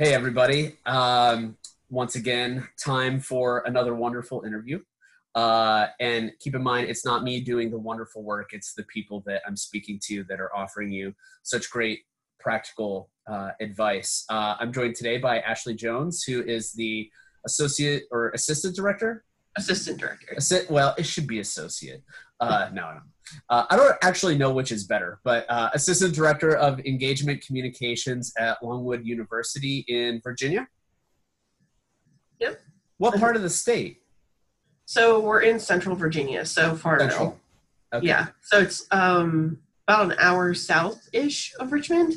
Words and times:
Hey, 0.00 0.14
everybody. 0.14 0.76
Um, 0.86 1.56
once 1.90 2.14
again, 2.14 2.68
time 2.80 3.18
for 3.18 3.64
another 3.66 3.96
wonderful 3.96 4.44
interview. 4.44 4.78
Uh, 5.34 5.88
and 5.98 6.30
keep 6.38 6.54
in 6.54 6.62
mind, 6.62 6.88
it's 6.88 7.04
not 7.04 7.24
me 7.24 7.40
doing 7.40 7.68
the 7.68 7.80
wonderful 7.80 8.22
work, 8.22 8.50
it's 8.52 8.74
the 8.74 8.84
people 8.84 9.24
that 9.26 9.42
I'm 9.44 9.56
speaking 9.56 9.98
to 10.04 10.22
that 10.28 10.38
are 10.38 10.54
offering 10.54 10.92
you 10.92 11.16
such 11.42 11.68
great 11.68 12.02
practical 12.38 13.10
uh, 13.26 13.50
advice. 13.60 14.24
Uh, 14.30 14.54
I'm 14.60 14.72
joined 14.72 14.94
today 14.94 15.18
by 15.18 15.40
Ashley 15.40 15.74
Jones, 15.74 16.22
who 16.22 16.44
is 16.44 16.70
the 16.74 17.10
associate 17.44 18.04
or 18.12 18.30
assistant 18.30 18.76
director. 18.76 19.24
Assistant 19.56 19.98
director. 19.98 20.32
Assi- 20.38 20.70
well, 20.70 20.94
it 20.96 21.06
should 21.06 21.26
be 21.26 21.40
associate. 21.40 22.04
Uh, 22.38 22.70
no, 22.72 22.92
no. 22.92 23.00
Uh, 23.50 23.64
I 23.70 23.76
don't 23.76 23.96
actually 24.02 24.36
know 24.36 24.52
which 24.52 24.72
is 24.72 24.84
better, 24.84 25.18
but 25.24 25.46
uh, 25.48 25.70
assistant 25.74 26.14
director 26.14 26.56
of 26.56 26.80
engagement 26.80 27.44
communications 27.44 28.32
at 28.38 28.62
Longwood 28.62 29.06
University 29.06 29.84
in 29.88 30.20
Virginia. 30.22 30.68
Yep. 32.40 32.60
What 32.98 33.18
part 33.18 33.36
of 33.36 33.42
the 33.42 33.50
state? 33.50 34.02
So 34.84 35.20
we're 35.20 35.42
in 35.42 35.58
Central 35.60 35.94
Virginia, 35.96 36.44
so 36.44 36.74
far. 36.74 36.98
Central. 36.98 37.38
Okay. 37.92 38.06
Yeah. 38.06 38.28
So 38.42 38.58
it's 38.58 38.86
um, 38.90 39.58
about 39.86 40.12
an 40.12 40.16
hour 40.18 40.54
south-ish 40.54 41.54
of 41.60 41.72
Richmond. 41.72 42.14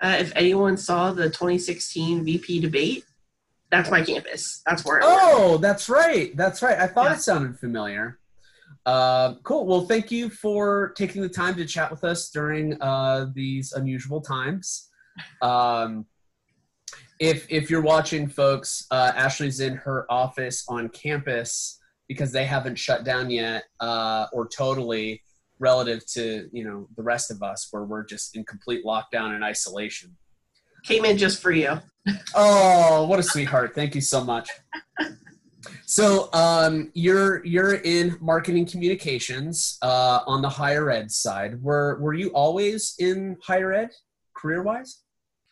Uh, 0.00 0.16
if 0.20 0.32
anyone 0.36 0.76
saw 0.76 1.12
the 1.12 1.24
2016 1.24 2.24
VP 2.24 2.60
debate, 2.60 3.04
that's 3.70 3.90
my 3.90 4.02
campus. 4.02 4.62
That's 4.66 4.84
where 4.84 5.02
I 5.02 5.06
work. 5.06 5.14
Oh, 5.16 5.58
that's 5.58 5.88
right. 5.88 6.34
That's 6.36 6.62
right. 6.62 6.78
I 6.78 6.86
thought 6.86 7.10
Yeah. 7.10 7.16
it 7.16 7.20
sounded 7.20 7.58
familiar. 7.58 8.18
Uh, 8.88 9.34
cool. 9.42 9.66
Well, 9.66 9.82
thank 9.82 10.10
you 10.10 10.30
for 10.30 10.94
taking 10.96 11.20
the 11.20 11.28
time 11.28 11.54
to 11.56 11.66
chat 11.66 11.90
with 11.90 12.04
us 12.04 12.30
during 12.30 12.80
uh, 12.80 13.26
these 13.34 13.72
unusual 13.72 14.22
times. 14.22 14.88
Um, 15.42 16.06
if 17.20 17.46
if 17.50 17.68
you're 17.68 17.82
watching, 17.82 18.28
folks, 18.28 18.86
uh, 18.90 19.12
Ashley's 19.14 19.60
in 19.60 19.74
her 19.74 20.10
office 20.10 20.64
on 20.70 20.88
campus 20.88 21.78
because 22.08 22.32
they 22.32 22.46
haven't 22.46 22.76
shut 22.76 23.04
down 23.04 23.28
yet, 23.28 23.64
uh, 23.78 24.28
or 24.32 24.48
totally 24.48 25.20
relative 25.58 26.06
to 26.14 26.48
you 26.50 26.64
know 26.64 26.88
the 26.96 27.02
rest 27.02 27.30
of 27.30 27.42
us, 27.42 27.68
where 27.70 27.84
we're 27.84 28.06
just 28.06 28.34
in 28.38 28.44
complete 28.44 28.86
lockdown 28.86 29.34
and 29.34 29.44
isolation. 29.44 30.16
Came 30.84 31.04
in 31.04 31.18
just 31.18 31.42
for 31.42 31.50
you. 31.50 31.78
Oh, 32.34 33.06
what 33.06 33.18
a 33.18 33.22
sweetheart! 33.22 33.74
Thank 33.74 33.94
you 33.94 34.00
so 34.00 34.24
much. 34.24 34.48
So, 35.86 36.28
um, 36.32 36.90
you're 36.94 37.44
you're 37.44 37.74
in 37.74 38.16
marketing 38.20 38.66
communications 38.66 39.78
uh, 39.82 40.20
on 40.26 40.40
the 40.42 40.48
higher 40.48 40.90
ed 40.90 41.10
side. 41.10 41.62
Were 41.62 41.98
were 42.00 42.14
you 42.14 42.28
always 42.30 42.94
in 42.98 43.36
higher 43.42 43.72
ed, 43.72 43.90
career 44.34 44.62
wise? 44.62 45.02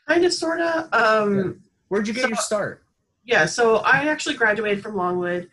Kind 0.07 0.25
of, 0.25 0.33
sort 0.33 0.61
of. 0.61 0.89
Um, 0.93 1.61
Where'd 1.89 2.07
you 2.07 2.15
get 2.15 2.23
So- 2.23 2.29
your 2.29 2.37
start? 2.37 2.85
yeah. 3.25 3.47
So 3.47 3.77
I 3.79 4.07
actually 4.07 4.37
graduated 4.37 4.83
from 4.83 4.95
Longwood 4.97 5.49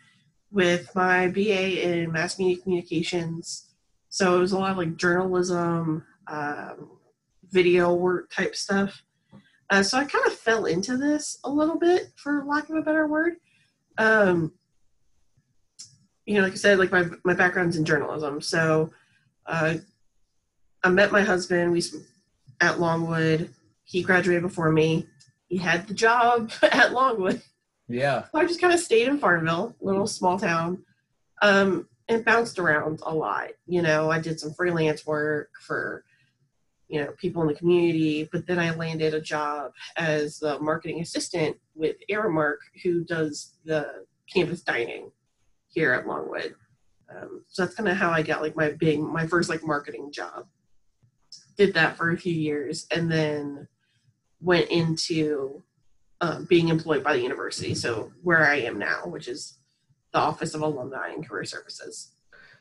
with 0.52 0.94
my 0.94 1.28
BA 1.28 1.82
in 1.82 2.12
mass 2.12 2.38
media 2.38 2.62
communications. 2.62 3.74
So 4.08 4.36
it 4.36 4.38
was 4.38 4.52
a 4.52 4.58
lot 4.58 4.70
of 4.70 4.76
like 4.76 4.96
journalism, 4.96 6.04
um, 6.28 6.90
video 7.50 7.92
work 7.92 8.30
type 8.30 8.54
stuff. 8.54 9.02
Uh, 9.70 9.82
so 9.82 9.98
I 9.98 10.04
kind 10.04 10.24
of 10.26 10.32
fell 10.34 10.66
into 10.66 10.96
this 10.96 11.38
a 11.42 11.50
little 11.50 11.76
bit, 11.78 12.12
for 12.14 12.44
lack 12.46 12.68
of 12.68 12.76
a 12.76 12.82
better 12.82 13.08
word. 13.08 13.34
Um, 13.98 14.52
you 16.26 16.36
know, 16.36 16.42
like 16.42 16.52
I 16.52 16.56
said, 16.56 16.78
like 16.78 16.92
my 16.92 17.06
my 17.24 17.34
background's 17.34 17.76
in 17.76 17.84
journalism. 17.84 18.40
So 18.40 18.90
uh, 19.46 19.74
I 20.82 20.88
met 20.88 21.12
my 21.12 21.20
husband. 21.22 21.72
We 21.72 21.82
at 22.60 22.80
Longwood. 22.80 23.50
He 23.84 24.02
graduated 24.02 24.42
before 24.42 24.70
me. 24.70 25.06
He 25.48 25.56
had 25.58 25.86
the 25.86 25.94
job 25.94 26.50
at 26.62 26.92
Longwood. 26.92 27.42
Yeah, 27.86 28.24
So 28.32 28.38
I 28.38 28.46
just 28.46 28.60
kind 28.60 28.72
of 28.72 28.80
stayed 28.80 29.08
in 29.08 29.18
Farmville, 29.18 29.76
little 29.80 30.06
small 30.06 30.38
town, 30.38 30.82
um, 31.42 31.86
and 32.08 32.24
bounced 32.24 32.58
around 32.58 33.00
a 33.04 33.14
lot. 33.14 33.48
You 33.66 33.82
know, 33.82 34.10
I 34.10 34.20
did 34.20 34.40
some 34.40 34.54
freelance 34.54 35.06
work 35.06 35.50
for, 35.60 36.02
you 36.88 37.02
know, 37.02 37.12
people 37.18 37.42
in 37.42 37.48
the 37.48 37.54
community, 37.54 38.26
but 38.32 38.46
then 38.46 38.58
I 38.58 38.74
landed 38.74 39.12
a 39.12 39.20
job 39.20 39.72
as 39.98 40.38
the 40.38 40.58
marketing 40.60 41.02
assistant 41.02 41.58
with 41.74 41.96
Aramark, 42.10 42.58
who 42.82 43.04
does 43.04 43.56
the 43.64 44.04
campus 44.32 44.62
dining 44.62 45.10
here 45.68 45.92
at 45.92 46.06
Longwood. 46.06 46.54
Um, 47.10 47.44
so 47.48 47.64
that's 47.64 47.74
kind 47.74 47.88
of 47.88 47.96
how 47.96 48.10
I 48.10 48.22
got 48.22 48.42
like 48.42 48.56
my 48.56 48.70
big, 48.70 49.00
my 49.00 49.26
first 49.26 49.48
like 49.48 49.64
marketing 49.64 50.10
job. 50.12 50.46
Did 51.56 51.74
that 51.74 51.96
for 51.96 52.10
a 52.10 52.16
few 52.16 52.34
years, 52.34 52.86
and 52.90 53.10
then 53.10 53.68
went 54.40 54.68
into 54.70 55.62
um, 56.20 56.46
being 56.46 56.68
employed 56.68 57.04
by 57.04 57.14
the 57.14 57.22
university. 57.22 57.74
So 57.74 58.12
where 58.22 58.46
I 58.46 58.56
am 58.56 58.78
now, 58.78 59.06
which 59.06 59.28
is 59.28 59.58
the 60.12 60.18
Office 60.18 60.54
of 60.54 60.62
Alumni 60.62 61.08
and 61.08 61.26
Career 61.26 61.44
Services. 61.44 62.12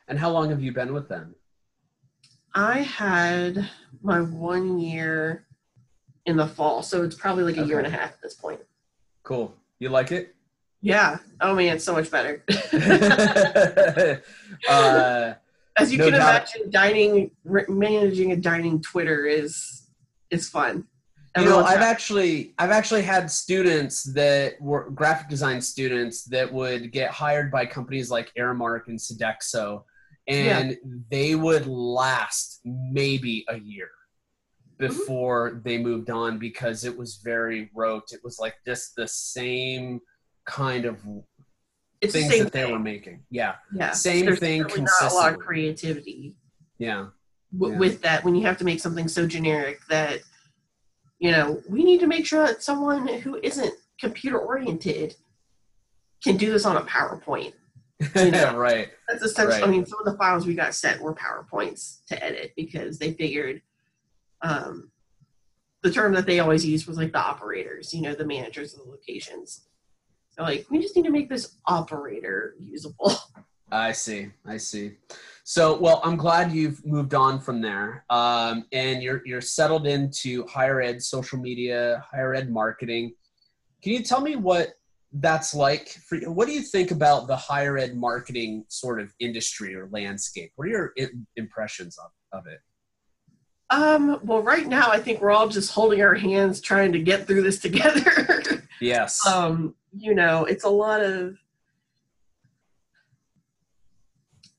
and 0.07 0.19
how 0.19 0.29
long 0.31 0.49
have 0.49 0.61
you 0.61 0.73
been 0.73 0.93
with 0.93 1.07
them? 1.07 1.35
I 2.53 2.79
had 2.79 3.69
my 4.01 4.21
one 4.21 4.79
year 4.79 5.47
in 6.25 6.35
the 6.37 6.47
fall, 6.47 6.83
so 6.83 7.03
it's 7.03 7.15
probably 7.15 7.43
like 7.43 7.57
a 7.57 7.65
year 7.65 7.77
and 7.77 7.87
a 7.87 7.89
half 7.89 8.11
at 8.11 8.21
this 8.21 8.33
point. 8.33 8.59
Cool. 9.23 9.55
You 9.79 9.89
like 9.89 10.11
it? 10.11 10.35
Yeah. 10.81 11.17
Oh 11.41 11.55
man, 11.55 11.75
it's 11.77 11.85
so 11.85 11.93
much 11.93 12.11
better. 12.11 12.43
uh, 14.69 15.33
As 15.77 15.91
you 15.91 15.97
No 15.97 16.05
can 16.05 16.13
doubt. 16.13 16.29
imagine, 16.55 16.69
dining, 16.71 17.31
managing 17.69 18.31
a 18.33 18.35
dining 18.35 18.81
Twitter 18.81 19.25
is 19.25 19.87
is 20.29 20.49
fun. 20.49 20.85
you 21.37 21.45
know, 21.45 21.63
I've 21.63 21.81
actually 21.81 22.53
I've 22.59 22.71
actually 22.71 23.01
had 23.03 23.31
students 23.31 24.03
that 24.13 24.59
were 24.61 24.89
graphic 24.89 25.29
design 25.29 25.61
students 25.61 26.25
that 26.25 26.51
would 26.51 26.91
get 26.91 27.11
hired 27.11 27.49
by 27.51 27.65
companies 27.65 28.11
like 28.11 28.31
Aramark 28.37 28.87
and 28.87 28.99
Sodexo, 28.99 29.83
and 30.27 30.77
they 31.09 31.35
would 31.35 31.65
last 31.65 32.59
maybe 32.65 33.45
a 33.49 33.57
year 33.57 33.89
Mm-hmm. 34.79 34.87
before 34.87 35.61
they 35.63 35.77
moved 35.77 36.09
on 36.09 36.39
because 36.39 36.83
it 36.83 36.97
was 36.97 37.17
very 37.23 37.69
rote. 37.75 38.11
It 38.11 38.21
was 38.23 38.39
like 38.39 38.55
just 38.65 38.95
the 38.95 39.07
same 39.07 40.01
kind 40.45 40.85
of 40.85 40.97
it's 42.01 42.13
the 42.13 42.19
things 42.19 42.33
same 42.33 42.43
that 42.45 42.53
they 42.53 42.71
were 42.71 42.79
making. 42.79 43.23
Yeah, 43.29 43.55
yeah. 43.73 43.91
same 43.91 44.25
There's 44.25 44.39
thing 44.39 44.61
not 44.61 45.11
a 45.11 45.13
lot 45.13 45.33
of 45.33 45.39
creativity 45.39 46.35
yeah, 46.79 47.07
w- 47.57 47.73
Yeah. 47.73 47.79
with 47.79 48.01
that 48.01 48.23
when 48.23 48.35
you 48.35 48.45
have 48.45 48.57
to 48.57 48.65
make 48.65 48.79
something 48.79 49.07
so 49.07 49.27
generic 49.27 49.79
that 49.89 50.19
you 51.19 51.31
know 51.31 51.61
we 51.69 51.83
need 51.83 51.99
to 52.01 52.07
make 52.07 52.25
sure 52.25 52.45
that 52.45 52.63
someone 52.63 53.07
who 53.07 53.39
isn't 53.41 53.73
computer 53.99 54.39
oriented 54.39 55.15
can 56.23 56.35
do 56.35 56.51
this 56.51 56.65
on 56.65 56.77
a 56.77 56.81
PowerPoint. 56.81 57.53
You 58.15 58.31
know. 58.31 58.57
right. 58.57 58.89
That's 59.07 59.23
essentially. 59.23 59.61
I 59.61 59.67
mean, 59.67 59.85
some 59.85 59.99
of 59.99 60.05
the 60.05 60.17
files 60.17 60.45
we 60.45 60.55
got 60.55 60.73
sent 60.73 61.01
were 61.01 61.13
PowerPoints 61.13 62.03
to 62.07 62.21
edit 62.21 62.53
because 62.57 62.97
they 62.97 63.13
figured 63.13 63.61
um, 64.43 64.91
the 65.81 65.91
term 65.91 66.13
that 66.13 66.25
they 66.25 66.39
always 66.39 66.65
used 66.65 66.87
was 66.87 66.97
like 66.97 67.11
the 67.11 67.19
operators, 67.19 67.93
you 67.93 68.01
know, 68.01 68.13
the 68.13 68.25
managers 68.25 68.73
of 68.73 68.81
the 68.85 68.89
locations. 68.89 69.65
They're 70.35 70.45
like, 70.45 70.65
we 70.69 70.79
just 70.79 70.95
need 70.95 71.05
to 71.05 71.11
make 71.11 71.29
this 71.29 71.55
operator 71.67 72.55
usable. 72.59 73.13
I 73.71 73.91
see. 73.91 74.29
I 74.45 74.57
see. 74.57 74.97
So, 75.43 75.77
well, 75.79 75.99
I'm 76.03 76.15
glad 76.15 76.51
you've 76.51 76.85
moved 76.85 77.15
on 77.15 77.39
from 77.39 77.59
there, 77.59 78.05
um, 78.09 78.65
and 78.71 79.01
you're 79.01 79.23
you're 79.25 79.41
settled 79.41 79.87
into 79.87 80.45
higher 80.45 80.79
ed, 80.79 81.01
social 81.01 81.39
media, 81.39 82.03
higher 82.09 82.35
ed 82.35 82.51
marketing. 82.51 83.13
Can 83.81 83.93
you 83.93 84.03
tell 84.03 84.21
me 84.21 84.35
what 84.35 84.75
that's 85.11 85.55
like 85.55 85.89
for 85.89 86.15
you? 86.15 86.31
What 86.31 86.47
do 86.47 86.53
you 86.53 86.61
think 86.61 86.91
about 86.91 87.27
the 87.27 87.35
higher 87.35 87.77
ed 87.77 87.95
marketing 87.95 88.65
sort 88.67 89.01
of 89.01 89.11
industry 89.19 89.75
or 89.75 89.89
landscape? 89.91 90.51
What 90.55 90.67
are 90.67 90.71
your 90.71 90.93
impressions 91.35 91.97
of, 91.97 92.11
of 92.39 92.45
it? 92.45 92.59
Um, 93.73 94.19
well, 94.23 94.43
right 94.43 94.67
now, 94.67 94.91
I 94.91 94.99
think 94.99 95.19
we're 95.19 95.31
all 95.31 95.49
just 95.49 95.71
holding 95.71 95.99
our 96.03 96.13
hands 96.13 96.61
trying 96.61 96.91
to 96.91 96.99
get 96.99 97.25
through 97.25 97.41
this 97.41 97.57
together. 97.67 98.63
Yes. 98.79 99.25
um, 99.25 99.73
you 99.97 100.13
know, 100.13 100.45
it's 100.45 100.63
a 100.63 100.69
lot 100.69 101.01
of 101.01 101.37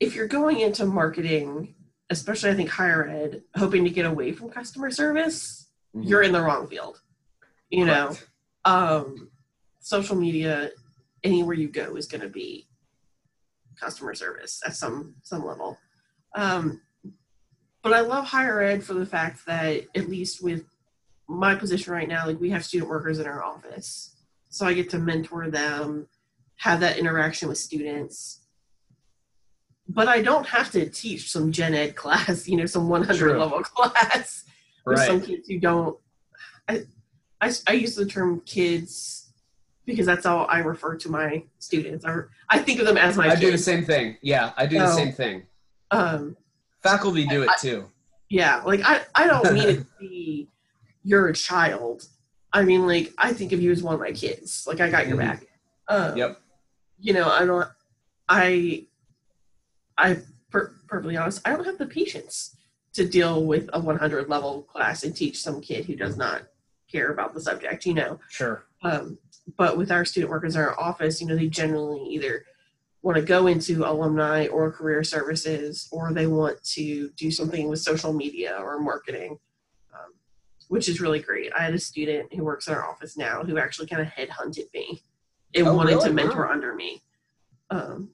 if 0.01 0.17
you're 0.17 0.27
going 0.27 0.59
into 0.61 0.85
marketing, 0.85 1.75
especially 2.11 2.51
I 2.51 2.55
think 2.55 2.71
higher 2.71 3.07
ed, 3.09 3.43
hoping 3.57 3.85
to 3.85 3.91
get 3.91 4.05
away 4.05 4.33
from 4.33 4.51
customer 4.51 4.91
service, 4.91 5.69
Mhm. 5.95 6.09
you're 6.09 6.23
in 6.23 6.33
the 6.33 6.41
wrong 6.43 6.67
field. 6.67 7.01
You 7.71 7.85
know, 7.87 8.17
um, 8.65 9.31
social 9.81 10.17
media, 10.17 10.71
anywhere 11.23 11.55
you 11.55 11.69
go 11.69 11.95
is 11.97 12.07
going 12.07 12.21
to 12.23 12.29
be 12.29 12.67
customer 13.81 14.15
service 14.15 14.61
at 14.67 14.75
some 14.75 15.15
some 15.23 15.45
level. 15.45 15.79
Um, 16.35 16.81
but 17.85 17.93
I 17.93 18.01
love 18.01 18.25
higher 18.25 18.63
ed 18.63 18.83
for 18.83 18.95
the 18.95 19.05
fact 19.05 19.45
that 19.47 19.85
at 19.95 20.09
least 20.09 20.43
with 20.43 20.65
my 21.29 21.55
position 21.55 21.93
right 21.93 22.09
now, 22.09 22.27
like 22.27 22.41
we 22.41 22.49
have 22.51 22.65
student 22.65 22.91
workers 22.91 23.19
in 23.19 23.27
our 23.27 23.45
office, 23.45 24.17
so 24.49 24.67
I 24.67 24.73
get 24.73 24.89
to 24.91 24.99
mentor 24.99 25.51
them, 25.51 26.09
have 26.57 26.81
that 26.81 26.97
interaction 26.99 27.47
with 27.49 27.59
students. 27.59 28.41
But 29.87 30.09
I 30.09 30.23
don't 30.23 30.47
have 30.47 30.71
to 30.73 30.89
teach 30.89 31.31
some 31.31 31.53
gen 31.53 31.75
ed 31.75 31.95
class, 32.03 32.49
you 32.49 32.57
know, 32.57 32.65
some 32.67 32.89
100 32.89 33.19
True. 33.19 33.39
level 33.39 33.61
class. 33.63 34.45
There's 34.87 35.07
some 35.07 35.21
kids 35.21 35.47
who 35.49 35.61
don't. 35.61 35.99
I, 36.67 36.85
I, 37.43 37.53
I 37.67 37.73
use 37.75 37.95
the 37.95 38.07
term 38.07 38.41
kids 38.47 39.31
because 39.85 40.07
that's 40.07 40.25
how 40.25 40.45
I 40.45 40.59
refer 40.61 40.97
to 40.97 41.11
my 41.11 41.45
students. 41.59 42.07
I, 42.07 42.21
I 42.49 42.59
think 42.61 42.81
of 42.81 42.87
them 42.87 42.97
as 42.97 43.19
my 43.19 43.29
I 43.29 43.35
do 43.37 43.51
the 43.51 43.59
same 43.59 43.85
thing. 43.85 44.17
Yeah, 44.23 44.53
I 44.57 44.65
do 44.65 44.79
the 44.79 44.85
Oh. 44.91 44.97
same 44.97 45.13
thing. 45.13 45.43
Um, 45.91 46.37
Faculty 46.89 47.27
do 47.27 47.43
it 47.43 47.49
I- 47.49 47.57
too. 47.59 47.91
yeah, 48.29 48.63
like 48.65 48.81
I, 48.85 49.01
I 49.15 49.27
don't 49.27 49.53
mean 49.55 49.69
it 49.69 49.77
to 49.79 49.87
be 49.99 50.49
you're 51.03 51.29
a 51.29 51.35
child. 51.35 52.07
I 52.53 52.63
mean, 52.63 52.87
like 52.87 53.13
I 53.19 53.33
think 53.33 53.53
of 53.53 53.61
you 53.61 53.73
as 53.73 53.83
one 53.83 53.95
of 53.95 54.01
my 54.01 54.13
kids. 54.13 54.65
Like 54.69 54.81
I 54.81 54.91
got 54.91 55.09
your 55.09 55.17
Mhm. 55.17 55.21
back. 55.21 55.47
Um, 55.89 56.17
Yep. 56.17 56.41
You 57.01 57.13
know, 57.15 57.29
I 57.29 57.45
don't. 57.45 57.69
I, 58.29 58.87
I 59.99 60.19
per, 60.51 60.75
perfectly 60.87 61.17
honest, 61.17 61.41
I 61.47 61.51
don't 61.51 61.65
have 61.65 61.79
the 61.79 61.87
patience 61.87 62.57
to 62.95 63.07
deal 63.07 63.45
with 63.45 63.69
a 63.73 63.81
100 63.81 64.29
level 64.29 64.63
class 64.63 65.03
and 65.03 65.15
teach 65.17 65.41
some 65.43 65.61
kid 65.61 65.85
who 65.87 65.97
does 65.97 66.17
not 66.17 66.43
care 66.91 67.11
about 67.13 67.35
the 67.35 67.41
subject. 67.41 67.85
You 67.87 67.95
know, 67.95 68.21
Sure. 68.29 68.65
um, 68.83 69.19
but 69.59 69.77
with 69.77 69.91
our 69.91 70.05
student 70.05 70.31
workers 70.31 70.55
in 70.55 70.63
our 70.63 70.79
office, 70.79 71.21
you 71.21 71.27
know, 71.27 71.37
they 71.37 71.49
generally 71.49 72.01
either 72.09 72.45
want 73.05 73.17
to 73.17 73.23
go 73.23 73.47
into 73.49 73.85
alumni 73.85 74.47
or 74.47 74.73
career 74.73 75.05
services, 75.05 75.89
or 75.93 76.13
they 76.15 76.27
want 76.27 76.61
to 76.65 77.11
do 77.19 77.31
something 77.31 77.69
with 77.69 77.79
social 77.79 78.15
media 78.15 78.57
or 78.59 78.81
marketing, 78.81 79.39
um, 79.93 80.15
which 80.69 80.89
is 80.89 81.03
really 81.03 81.21
great. 81.21 81.53
I 81.53 81.63
had 81.63 81.75
a 81.75 81.79
student 81.79 82.33
who 82.35 82.43
works 82.45 82.67
in 82.67 82.73
our 82.73 82.89
office 82.89 83.15
now 83.19 83.45
who 83.45 83.59
actually 83.59 83.89
kind 83.89 84.01
of 84.01 84.09
headhunted 84.09 84.73
me 84.73 85.03
and 85.55 85.69
Oh, 85.69 85.75
wanted 85.75 85.97
really? 85.97 86.09
to 86.09 86.15
mentor 86.15 86.47
Wow. 86.47 86.53
under 86.53 86.75
me. 86.75 87.03
Um, 87.69 88.09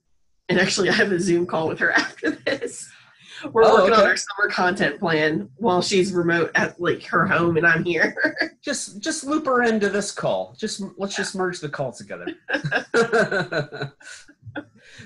and 0.49 0.59
actually, 0.59 0.89
I 0.89 0.95
have 0.95 1.13
a 1.13 1.21
Zoom 1.21 1.47
call 1.47 1.69
with 1.69 1.79
her 1.79 1.93
after 2.05 2.33
this. 2.33 2.91
We're 3.53 3.63
Oh, 3.65 3.75
working 3.77 3.95
on 3.95 4.05
our 4.05 4.17
summer 4.17 4.51
content 4.51 4.99
plan 4.99 5.49
while 5.57 5.81
she's 5.83 6.13
remote 6.13 6.51
at 6.57 6.81
like 6.81 7.05
her 7.05 7.27
home 7.29 7.57
and 7.57 7.65
I'm 7.67 7.85
here. 7.85 8.15
Just 8.63 9.01
just 9.01 9.25
loop 9.25 9.47
her 9.47 9.63
into 9.63 9.89
this 9.89 10.13
call. 10.13 10.55
Just 10.59 10.83
let's 10.99 11.17
just 11.17 11.35
merge 11.35 11.61
the 11.61 11.69
call 11.71 11.93
together. 11.93 12.27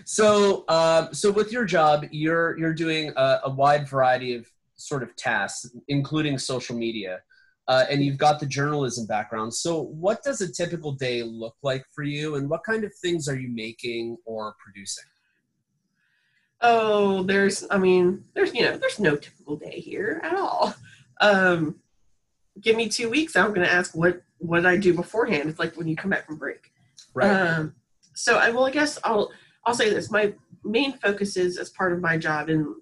so 0.05 0.64
uh, 0.69 1.12
so 1.12 1.31
with 1.31 1.52
your 1.52 1.64
job, 1.64 2.06
you're 2.11 2.58
you're 2.58 2.75
doing 2.75 3.12
a, 3.17 3.41
a 3.44 3.50
wide 3.50 3.88
variety 3.88 4.35
of 4.35 4.46
sort 4.76 5.02
of 5.02 5.14
tasks, 5.17 5.70
including 5.88 6.38
social 6.38 6.76
media. 6.76 7.20
Uh, 7.67 7.87
and 7.88 8.05
you've 8.05 8.19
got 8.19 8.38
the 8.38 8.44
journalism 8.44 9.06
background. 9.06 9.55
So, 9.55 9.81
what 9.81 10.23
does 10.23 10.43
a 10.43 10.52
typical 10.52 10.93
day 10.93 11.23
look 11.23 11.56
like 11.62 11.87
for 11.94 12.02
you, 12.02 12.35
and 12.35 12.50
what 12.50 12.62
kind 12.62 12.85
of 12.85 12.94
things 12.94 13.26
are 13.26 13.38
you 13.38 13.49
making 13.49 14.19
or 14.26 14.55
producing? 14.62 15.05
Oh, 16.61 17.23
there's, 17.23 17.67
I 17.70 17.79
mean, 17.79 18.25
there's, 18.35 18.55
you 18.55 18.62
know, 18.62 18.76
there's 18.79 18.99
no 18.99 19.17
typical 19.17 19.56
day 19.56 19.81
here 19.81 20.20
at 20.23 20.35
all. 20.35 20.75
Um, 21.20 21.76
give 22.61 22.75
me 22.75 22.88
two 22.88 23.11
weeks. 23.11 23.37
I'm 23.37 23.49
going 23.49 23.67
to 23.67 23.73
ask 23.73 23.94
what, 23.94 24.23
what 24.38 24.56
did 24.56 24.67
I 24.67 24.79
do 24.79 24.94
beforehand? 24.94 25.50
It's 25.50 25.58
like 25.58 25.76
when 25.76 25.88
you 25.88 25.96
come 25.96 26.11
back 26.11 26.26
from 26.26 26.38
break. 26.38 26.73
Right. 27.12 27.31
Um, 27.31 27.75
so 28.15 28.37
I, 28.39 28.51
well, 28.51 28.67
I 28.67 28.71
guess 28.71 28.99
I'll, 29.05 29.31
I'll 29.67 29.75
say 29.75 29.91
this. 29.91 30.11
My 30.11 30.33
main 30.65 30.93
focuses 30.99 31.59
as 31.59 31.71
part 31.71 31.93
of 31.93 32.01
my 32.01 32.17
job 32.17 32.49
in 32.49 32.75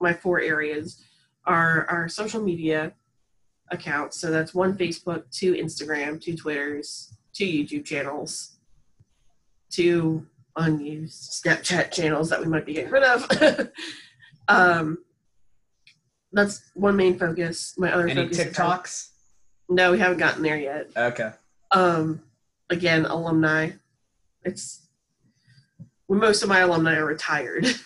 my 0.00 0.12
four 0.12 0.40
areas 0.40 1.02
are 1.46 1.86
our 1.90 2.08
social 2.08 2.42
media 2.42 2.92
accounts. 3.70 4.20
So 4.20 4.30
that's 4.30 4.54
one 4.54 4.76
Facebook, 4.76 5.24
two 5.30 5.54
Instagram, 5.54 6.20
two 6.20 6.36
Twitters, 6.36 7.14
two 7.32 7.46
YouTube 7.46 7.84
channels, 7.84 8.56
two 9.70 10.26
unused 10.56 11.42
Snapchat 11.44 11.90
channels 11.90 12.28
that 12.30 12.40
we 12.40 12.46
might 12.46 12.66
be 12.66 12.74
getting 12.74 12.90
rid 12.90 13.02
of. 13.04 13.70
um, 14.48 14.98
that's 16.32 16.70
one 16.74 16.96
main 16.96 17.18
focus. 17.18 17.74
My 17.78 17.92
other 17.92 18.08
Any 18.08 18.22
focus 18.22 18.38
is- 18.38 18.46
TikToks? 18.56 19.08
no, 19.68 19.92
we 19.92 19.98
haven't 19.98 20.18
gotten 20.18 20.42
there 20.42 20.58
yet. 20.58 20.90
Okay. 20.96 21.30
Um, 21.72 22.22
again, 22.70 23.04
alumni. 23.06 23.70
It's 24.44 24.86
most 26.08 26.42
of 26.42 26.48
my 26.48 26.60
alumni 26.60 26.96
are 26.96 27.04
retired. 27.04 27.66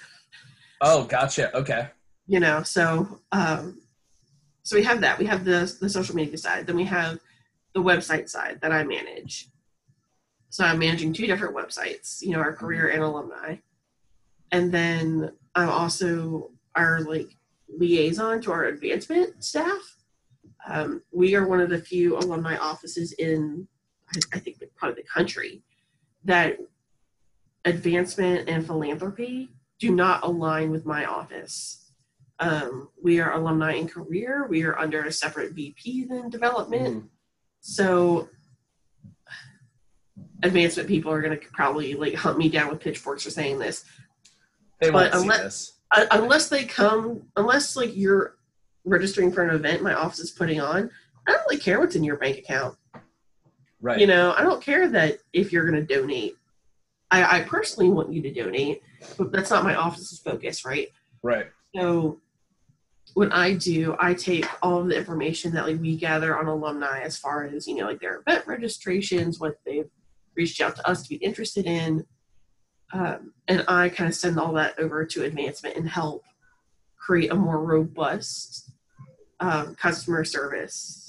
Oh, 0.80 1.04
gotcha. 1.04 1.56
Okay. 1.56 1.88
you 2.26 2.40
know, 2.40 2.62
so 2.62 3.20
um, 3.32 3.80
so 4.64 4.76
we 4.76 4.82
have 4.82 5.00
that. 5.00 5.18
We 5.18 5.24
have 5.26 5.44
the 5.44 5.74
the 5.80 5.88
social 5.88 6.14
media 6.14 6.36
side. 6.36 6.66
Then 6.66 6.76
we 6.76 6.84
have 6.84 7.18
the 7.74 7.82
website 7.82 8.28
side 8.28 8.58
that 8.60 8.70
I 8.70 8.82
manage. 8.84 9.48
So 10.50 10.62
I'm 10.62 10.78
managing 10.78 11.14
two 11.14 11.26
different 11.26 11.56
websites. 11.56 12.20
You 12.20 12.32
know, 12.32 12.40
our 12.40 12.52
career 12.52 12.88
and 12.88 13.02
alumni, 13.02 13.56
and 14.52 14.70
then 14.70 15.32
I'm 15.54 15.70
also 15.70 16.50
our 16.74 17.00
like 17.00 17.34
liaison 17.68 18.42
to 18.42 18.52
our 18.52 18.64
advancement 18.64 19.42
staff. 19.42 19.96
Um, 20.68 21.02
we 21.12 21.34
are 21.34 21.46
one 21.46 21.60
of 21.60 21.70
the 21.70 21.78
few 21.78 22.18
alumni 22.18 22.58
offices 22.58 23.12
in, 23.12 23.66
I, 24.14 24.20
I 24.34 24.38
think, 24.38 24.62
probably 24.76 25.02
the 25.02 25.08
country 25.08 25.62
that 26.24 26.58
advancement 27.64 28.48
and 28.48 28.66
philanthropy 28.66 29.50
do 29.78 29.94
not 29.94 30.24
align 30.24 30.70
with 30.70 30.84
my 30.84 31.04
office. 31.04 31.90
Um, 32.38 32.88
we 33.02 33.20
are 33.20 33.32
alumni 33.32 33.74
in 33.74 33.88
career. 33.88 34.46
We 34.48 34.64
are 34.64 34.78
under 34.78 35.04
a 35.04 35.12
separate 35.12 35.52
VP 35.52 36.04
than 36.04 36.30
development. 36.30 37.04
Mhm. 37.04 37.08
So 37.60 38.28
advancement 40.42 40.88
people 40.88 41.10
are 41.10 41.22
going 41.22 41.38
to 41.38 41.46
probably 41.52 41.94
like 41.94 42.14
hunt 42.14 42.38
me 42.38 42.48
down 42.48 42.70
with 42.70 42.80
pitchforks 42.80 43.24
for 43.24 43.30
saying 43.30 43.58
this. 43.58 43.84
They 44.80 44.90
won't 44.90 45.12
But 45.12 45.20
see 45.20 45.28
this. 45.28 45.72
Uh, 45.90 46.06
unless 46.10 46.48
they 46.48 46.64
come, 46.64 47.22
unless 47.36 47.76
like 47.76 47.96
you're 47.96 48.36
registering 48.84 49.32
for 49.32 49.42
an 49.42 49.54
event 49.54 49.82
my 49.82 49.94
office 49.94 50.18
is 50.18 50.30
putting 50.30 50.60
on, 50.60 50.90
I 51.26 51.32
don't 51.32 51.40
really 51.48 51.58
care 51.60 51.80
what's 51.80 51.96
in 51.96 52.04
your 52.04 52.16
bank 52.16 52.38
account. 52.38 52.76
Right. 53.84 54.00
You 54.00 54.06
know, 54.06 54.32
I 54.34 54.40
don't 54.42 54.62
care 54.62 54.88
that 54.88 55.18
if 55.34 55.52
you're 55.52 55.70
going 55.70 55.86
to 55.86 55.94
donate. 55.94 56.38
I, 57.10 57.40
I 57.40 57.42
personally 57.42 57.90
want 57.90 58.10
you 58.10 58.22
to 58.22 58.32
donate, 58.32 58.80
but 59.18 59.30
that's 59.30 59.50
not 59.50 59.62
my 59.62 59.74
office's 59.74 60.20
focus, 60.20 60.64
right? 60.64 60.88
right. 61.22 61.48
So 61.76 62.18
what 63.12 63.30
I 63.30 63.52
do, 63.52 63.94
I 64.00 64.14
take 64.14 64.46
all 64.62 64.80
of 64.80 64.88
the 64.88 64.96
information 64.96 65.52
that 65.52 65.66
like 65.66 65.82
we 65.82 65.96
gather 65.96 66.38
on 66.38 66.46
alumni 66.46 67.00
as 67.00 67.18
far 67.18 67.44
as, 67.44 67.68
you 67.68 67.74
know, 67.74 67.84
like 67.84 68.00
their 68.00 68.22
event 68.26 68.46
registrations, 68.46 69.38
what 69.38 69.58
they've 69.66 69.90
reached 70.34 70.62
out 70.62 70.76
to 70.76 70.88
us 70.88 71.02
to 71.02 71.10
be 71.10 71.16
interested 71.16 71.66
in. 71.66 72.06
Um, 72.94 73.34
and 73.48 73.66
I 73.68 73.90
kind 73.90 74.08
of 74.08 74.16
send 74.16 74.40
all 74.40 74.54
that 74.54 74.78
over 74.78 75.04
to 75.04 75.24
advancement 75.24 75.76
and 75.76 75.86
help 75.86 76.24
create 76.96 77.30
a 77.30 77.34
more 77.34 77.62
robust 77.62 78.70
um, 79.40 79.74
customer 79.74 80.24
service, 80.24 81.03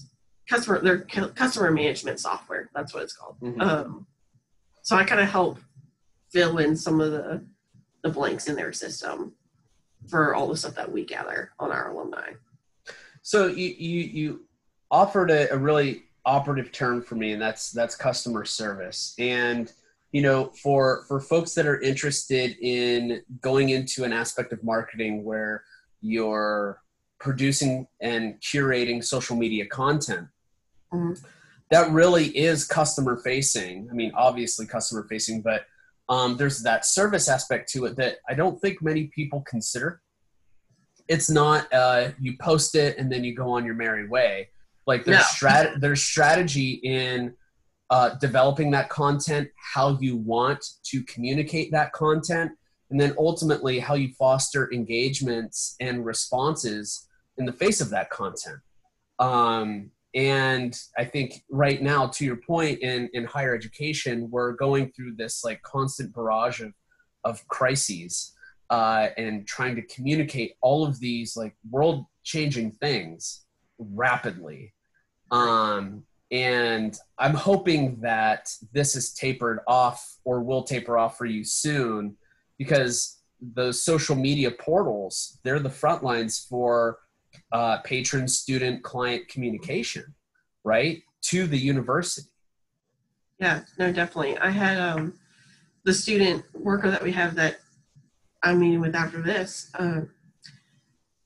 customer 0.49 0.79
their 0.81 0.99
customer 0.99 1.71
management 1.71 2.19
software. 2.19 2.69
That's 2.73 2.93
what 2.93 3.03
it's 3.03 3.13
called. 3.13 3.39
Mhm. 3.41 3.61
Um, 3.61 4.07
so 4.83 4.95
I 4.95 5.03
kind 5.03 5.21
of 5.21 5.27
help 5.27 5.59
fill 6.31 6.57
in 6.59 6.75
some 6.75 7.01
of 7.01 7.11
the 7.11 7.43
the 8.03 8.09
blanks 8.09 8.47
in 8.47 8.55
their 8.55 8.71
system 8.73 9.33
for 10.07 10.35
all 10.35 10.47
the 10.47 10.57
stuff 10.57 10.75
that 10.75 10.91
we 10.91 11.03
gather 11.03 11.51
on 11.59 11.71
our 11.71 11.91
alumni. 11.91 12.33
So 13.21 13.47
you 13.47 13.69
you 13.69 14.01
you 14.01 14.45
offered 14.91 15.31
a, 15.31 15.51
a 15.51 15.57
really 15.57 16.03
operative 16.25 16.71
term 16.71 17.01
for 17.01 17.15
me, 17.15 17.33
and 17.33 17.41
that's 17.41 17.71
that's 17.71 17.95
customer 17.95 18.45
service. 18.45 19.15
And 19.17 19.71
you 20.11 20.21
know, 20.21 20.51
for 20.61 21.03
for 21.07 21.19
folks 21.19 21.53
that 21.55 21.65
are 21.65 21.81
interested 21.81 22.57
in 22.61 23.21
going 23.41 23.69
into 23.69 24.03
an 24.03 24.13
aspect 24.13 24.53
of 24.53 24.63
marketing 24.63 25.23
where 25.23 25.63
you're 26.01 26.81
producing 27.19 27.87
and 28.01 28.39
curating 28.41 29.03
social 29.03 29.35
media 29.35 29.65
content, 29.65 30.27
Mhm. 30.93 31.23
that 31.71 31.91
really 31.91 32.27
is 32.37 32.65
customer 32.65 33.17
facing. 33.17 33.89
I 33.89 33.93
mean, 33.93 34.11
obviously 34.15 34.65
customer 34.67 35.05
facing, 35.09 35.41
but 35.41 35.65
um, 36.07 36.37
there's 36.37 36.61
that 36.61 36.85
service 36.85 37.27
aspect 37.27 37.69
to 37.71 37.85
it 37.85 37.95
that 37.97 38.17
I 38.29 38.35
don't 38.35 38.61
think 38.61 38.81
many 38.81 39.07
people 39.07 39.41
consider 39.41 40.01
it's 41.07 41.29
not 41.29 41.71
uh, 41.73 42.09
you 42.19 42.35
post 42.39 42.73
it 42.75 42.97
and 42.97 43.11
then 43.11 43.23
you 43.23 43.35
go 43.35 43.49
on 43.51 43.65
your 43.65 43.75
merry 43.75 44.07
way. 44.07 44.49
Like 44.87 45.05
there's 45.05 45.17
No. 45.19 45.23
strat 45.23 45.79
there's 45.79 46.01
strategy 46.01 46.73
in 46.83 47.35
uh, 47.91 48.15
developing 48.15 48.71
that 48.71 48.89
content, 48.89 49.47
how 49.73 49.97
you 49.99 50.17
want 50.17 50.63
to 50.85 51.03
communicate 51.03 51.71
that 51.71 51.93
content, 51.93 52.51
and 52.89 52.99
then 52.99 53.13
ultimately 53.19 53.77
how 53.79 53.93
you 53.93 54.11
foster 54.17 54.71
engagements 54.73 55.75
and 55.79 56.03
responses 56.05 57.07
in 57.37 57.45
the 57.45 57.53
face 57.53 57.81
of 57.81 57.89
that 57.91 58.09
content. 58.09 58.57
Um, 59.19 59.91
and 60.15 60.73
I 60.97 61.03
think 61.03 61.43
right 61.49 61.81
now, 61.81 62.07
to 62.07 62.25
your 62.25 62.37
point, 62.37 62.79
in 62.79 63.09
in 63.13 63.25
higher 63.25 63.53
education, 63.53 64.29
we're 64.31 64.53
going 64.53 64.91
through 64.93 65.15
this 65.17 65.43
like 65.43 65.61
constant 65.61 66.13
barrage 66.13 66.61
of 66.61 66.73
of 67.25 67.45
crises 67.47 68.33
uh, 68.69 69.09
and 69.17 69.45
trying 69.45 69.75
to 69.75 69.81
communicate 69.83 70.53
all 70.61 70.85
of 70.85 70.99
these 70.99 71.35
like 71.35 71.55
world 71.69 72.05
changing 72.23 72.71
things 72.71 73.45
rapidly. 73.77 74.73
Um, 75.31 76.03
and 76.31 76.97
I'm 77.17 77.33
hoping 77.33 77.99
that 78.01 78.49
this 78.71 78.95
is 78.95 79.13
tapered 79.13 79.59
off 79.67 80.17
or 80.23 80.41
will 80.41 80.63
taper 80.63 80.97
off 80.97 81.17
for 81.17 81.25
you 81.25 81.43
soon 81.43 82.15
because 82.57 83.21
those 83.41 83.83
social 83.83 84.15
media 84.15 84.49
portals, 84.49 85.39
they're 85.43 85.59
the 85.59 85.69
front 85.69 86.03
lines 86.03 86.45
for 86.49 86.99
uh, 87.51 87.79
patron, 87.79 88.27
student, 88.27 88.83
client 88.83 89.27
communication, 89.27 90.13
right? 90.63 91.01
to 91.25 91.47
the 91.47 91.57
university. 91.57 92.29
Yeah, 93.39 93.61
no, 93.77 93.91
definitely. 93.91 94.37
I 94.37 94.49
had 94.49 94.77
um, 94.77 95.13
the 95.83 95.93
student 95.93 96.43
worker 96.53 96.89
that 96.89 97.03
we 97.03 97.11
have 97.11 97.35
that 97.35 97.59
I'm 98.43 98.59
meeting 98.59 98.79
with 98.79 98.95
after 98.95 99.21
this. 99.21 99.71
Uh, 99.77 100.01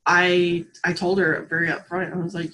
I 0.05 0.65
I 0.83 0.93
told 0.93 1.19
her 1.19 1.45
very 1.49 1.67
upfront. 1.67 2.13
I 2.13 2.17
was 2.17 2.33
like, 2.33 2.51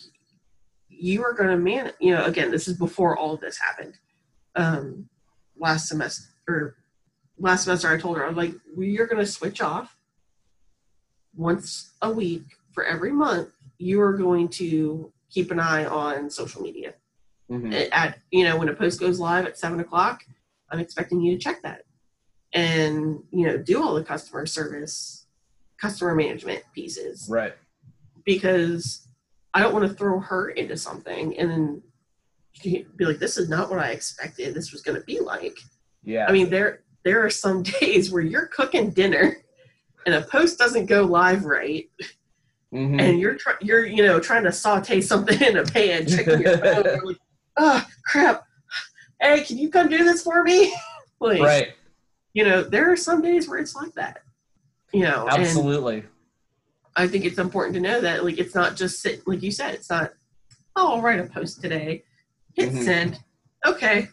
"You 0.90 1.24
are 1.24 1.34
going 1.34 1.50
to 1.50 1.58
man." 1.58 1.92
You 2.00 2.16
know, 2.16 2.26
again, 2.26 2.52
this 2.52 2.68
is 2.68 2.78
before 2.78 3.18
all 3.18 3.34
of 3.34 3.42
this 3.42 3.58
happened. 3.58 3.98
Um, 4.56 5.08
last 5.58 5.88
semester 5.88 6.26
or 6.48 6.76
last 7.38 7.64
semester, 7.64 7.90
I 7.90 7.98
told 7.98 8.18
her 8.18 8.26
I 8.26 8.30
was 8.30 8.38
like, 8.38 8.54
"We 8.76 9.00
are 9.00 9.08
going 9.08 9.24
to 9.24 9.32
switch 9.32 9.62
off 9.62 9.96
once 11.36 11.94
a 12.02 12.10
week 12.10 12.44
for 12.76 12.84
every 12.84 13.12
month. 13.12 13.50
You 13.80 14.00
are 14.02 14.14
going 14.16 14.50
to 14.50 15.12
keep 15.32 15.50
an 15.50 15.60
eye 15.60 15.86
on 15.86 16.30
social 16.30 16.62
media." 16.62 16.94
Mhm. 17.52 17.90
at 17.92 18.18
you 18.32 18.44
know 18.44 18.58
when 18.58 18.70
a 18.70 18.74
post 18.74 19.00
goes 19.00 19.20
live 19.20 19.46
at 19.46 19.56
seven 19.56 19.80
o'clock 19.80 20.24
i'm 20.72 20.80
expecting 20.80 21.22
you 21.22 21.34
to 21.34 21.38
check 21.38 21.62
that 21.62 21.84
and 22.54 23.22
you 23.30 23.46
know 23.46 23.56
do 23.56 23.80
all 23.84 23.94
the 23.94 24.04
customer 24.04 24.48
service 24.48 25.28
customer 25.80 26.16
management 26.16 26.64
pieces 26.74 27.28
Right. 27.30 27.54
because 28.26 29.08
i 29.54 29.60
don't 29.62 29.74
want 29.76 29.88
to 29.88 29.94
throw 29.94 30.20
her 30.20 30.50
into 30.50 30.76
something 30.76 31.38
and 31.38 31.52
then 31.52 31.84
be 32.64 32.88
like 33.06 33.20
this 33.20 33.38
is 33.38 33.48
not 33.48 33.70
what 33.70 33.78
i 33.78 33.90
expected 33.92 34.56
this 34.56 34.72
was 34.72 34.82
going 34.82 35.00
to 35.00 35.06
be 35.06 35.20
like 35.20 35.56
Yeah. 36.04 36.26
i 36.28 36.32
mean 36.32 36.50
there 36.50 36.82
there 37.04 37.24
are 37.24 37.30
some 37.30 37.62
days 37.80 38.12
where 38.12 38.24
you're 38.24 38.48
cooking 38.48 38.90
dinner 38.90 39.38
and 40.08 40.16
a 40.16 40.22
post 40.24 40.58
doesn't 40.58 40.88
go 40.88 41.04
live 41.04 41.46
right 41.46 41.92
Mhm. 42.76 43.02
and 43.02 43.20
you're 43.20 43.36
try- 43.36 43.56
you're 43.62 43.86
you 43.86 44.04
know 44.04 44.20
trying 44.20 44.44
to 44.44 44.52
saute 44.52 45.00
something 45.02 45.42
in 45.48 45.58
a 45.58 45.64
pan, 45.64 46.06
checking 46.08 46.42
your 46.42 46.58
phone. 46.64 46.84
You're 46.86 47.06
like, 47.06 47.18
oh 47.58 47.86
crap! 48.06 48.46
Hey, 49.22 49.42
can 49.42 49.58
you 49.58 49.70
come 49.70 49.88
do 49.90 50.04
this 50.04 50.24
for 50.24 50.44
me? 50.44 50.76
like, 51.22 51.42
right. 51.42 51.74
you 52.34 52.44
know, 52.44 52.62
there 52.64 52.92
are 52.92 52.98
some 52.98 53.22
days 53.22 53.48
where 53.48 53.60
it's 53.60 53.76
like 53.76 53.94
that. 53.94 54.20
You 54.94 55.04
know, 55.04 55.28
Absolutely. 55.30 56.04
I 56.98 57.08
think 57.08 57.26
it's 57.26 57.40
important 57.40 57.76
to 57.76 57.82
know 57.82 58.00
that 58.02 58.24
like 58.26 58.38
it's 58.38 58.56
not 58.56 58.76
just 58.76 59.02
sit 59.02 59.26
like 59.28 59.42
you 59.42 59.52
said, 59.52 59.74
it's 59.74 59.90
not. 59.90 60.14
Oh, 60.76 60.96
I'll 60.96 61.02
write 61.02 61.20
a 61.22 61.24
post 61.26 61.62
today. 61.62 62.04
Hit 62.54 62.72
Mhm. 62.74 62.84
send. 62.84 63.20
Okay. 63.66 64.10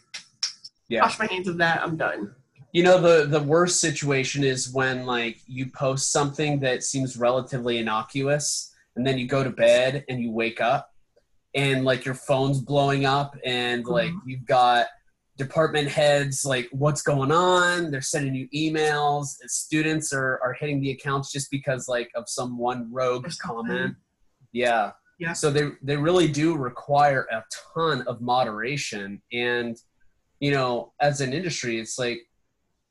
Yeah. 0.87 1.01
Wash 1.01 1.19
my 1.19 1.25
hands 1.27 1.47
of 1.49 1.57
that. 1.57 1.81
I'm 1.81 1.97
done. 1.97 2.33
You 2.73 2.81
know 2.83 2.99
the 2.99 3.27
the 3.27 3.41
worst 3.41 3.79
situation 3.79 4.43
is 4.43 4.73
when 4.73 5.05
like 5.05 5.37
you 5.47 5.67
post 5.67 6.11
something 6.11 6.59
that 6.61 6.83
seems 6.83 7.15
relatively 7.17 7.77
innocuous 7.77 8.73
and 8.95 9.05
then 9.05 9.17
you 9.19 9.27
go 9.27 9.43
to 9.43 9.49
bed 9.51 10.03
and 10.09 10.19
you 10.19 10.31
wake 10.31 10.59
up 10.59 10.89
and 11.55 11.85
like 11.85 12.03
your 12.03 12.15
phone's 12.15 12.59
blowing 12.59 13.05
up 13.05 13.37
and 13.45 13.85
like 13.85 14.09
Mhm. 14.11 14.21
you've 14.25 14.45
got 14.45 14.87
department 15.37 15.87
heads 15.87 16.45
like 16.45 16.67
what's 16.71 17.01
going 17.03 17.31
on 17.31 17.91
they're 17.91 18.01
sending 18.01 18.33
you 18.35 18.47
emails 18.55 19.39
and 19.41 19.49
students 19.49 20.11
are 20.13 20.39
are 20.43 20.53
hitting 20.53 20.79
the 20.81 20.91
accounts 20.91 21.31
just 21.31 21.49
because 21.51 21.87
like 21.87 22.09
of 22.15 22.27
some 22.27 22.57
one 22.57 22.91
rogue 22.91 23.27
comment 23.39 23.95
yeah 24.51 24.91
Yeah. 25.19 25.33
so 25.33 25.49
they 25.51 25.69
they 25.83 25.97
really 25.97 26.27
do 26.27 26.55
require 26.55 27.27
a 27.31 27.43
ton 27.73 28.01
of 28.07 28.19
moderation 28.21 29.21
and 29.31 29.77
you 30.39 30.51
know 30.51 30.93
as 30.99 31.21
an 31.21 31.33
industry 31.33 31.79
it's 31.79 31.97
like 31.99 32.19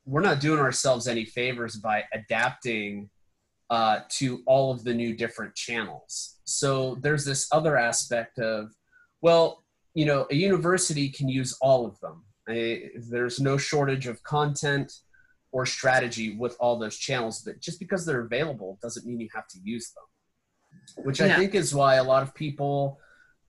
we're 0.05 0.21
not 0.21 0.41
doing 0.41 0.59
ourselves 0.59 1.07
any 1.07 1.25
favors 1.25 1.77
by 1.77 2.05
adapting 2.13 3.09
uh, 3.71 4.01
to 4.09 4.43
all 4.47 4.71
of 4.71 4.85
the 4.85 4.93
new 4.93 5.17
different 5.17 5.55
channels. 5.55 6.41
So 6.45 6.97
there's 7.01 7.25
this 7.25 7.49
other 7.53 7.77
aspect 7.79 8.39
of, 8.39 8.73
well, 9.21 9.65
you 9.95 10.05
know, 10.05 10.27
a 10.31 10.35
university 10.35 11.09
can 11.09 11.29
use 11.29 11.57
all 11.61 11.87
of 11.87 11.99
them. 12.01 12.25
Eh, 12.49 12.89
there's 13.09 13.41
no 13.41 13.57
shortage 13.57 14.07
of 14.07 14.23
content 14.25 14.93
or 15.53 15.65
strategy 15.67 16.37
with 16.37 16.57
all 16.59 16.79
those 16.79 16.97
channels, 16.97 17.43
but 17.43 17.61
just 17.61 17.79
because 17.79 18.05
they're 18.05 18.23
available 18.23 18.79
doesn't 18.83 19.07
mean 19.07 19.21
you 19.21 19.29
have 19.35 19.47
to 19.49 19.59
use 19.63 19.93
them. 19.93 21.05
Which 21.05 21.21
I 21.21 21.35
think 21.35 21.55
is 21.55 21.75
why 21.75 21.97
a 21.97 22.05
lot 22.05 22.23
of 22.23 22.35
people 22.35 22.99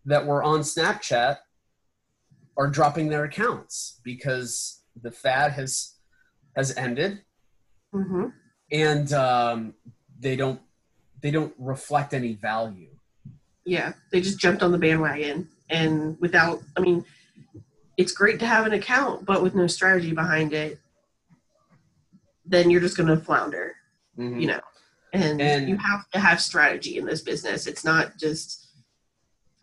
that 0.06 0.26
were 0.26 0.44
on 0.44 0.60
Snapchat 0.60 1.38
are 2.58 2.68
dropping 2.68 3.10
their 3.10 3.24
accounts 3.24 4.00
because 4.04 4.84
the 5.02 5.12
fad 5.12 5.54
has 5.54 5.96
has 6.56 6.76
ended 6.78 7.22
hmm 7.94 8.28
and 8.72 9.14
um, 9.14 9.74
they 10.20 10.36
don't 10.36 10.60
they 11.22 11.30
don't 11.32 11.54
reflect 11.60 12.14
any 12.14 12.34
value. 12.34 12.90
Yeah, 13.66 13.94
they 14.12 14.20
just 14.20 14.40
jumped 14.40 14.62
on 14.64 14.72
the 14.72 14.78
bandwagon 14.78 15.48
and 15.70 16.18
without, 16.20 16.62
I 16.76 16.82
mean, 16.82 17.06
it's 17.98 18.12
great 18.12 18.40
to 18.40 18.46
have 18.48 18.66
an 18.66 18.74
account, 18.74 19.26
but 19.26 19.42
with 19.44 19.54
no 19.56 19.68
strategy 19.68 20.12
behind 20.12 20.54
it, 20.54 20.80
then 22.46 22.70
you're 22.70 22.82
just 22.82 22.98
going 22.98 23.08
to 23.08 23.18
flounder, 23.24 23.76
Mhm. 24.18 24.42
you 24.42 24.48
know. 24.48 24.60
And, 25.14 25.40
And- 25.40 25.70
you 25.70 25.78
have 25.78 26.10
to 26.12 26.20
have 26.20 26.42
strategy 26.42 26.98
in 26.98 27.06
this 27.06 27.22
business. 27.22 27.68
It's 27.68 27.86
not 27.86 28.18
just, 28.18 28.68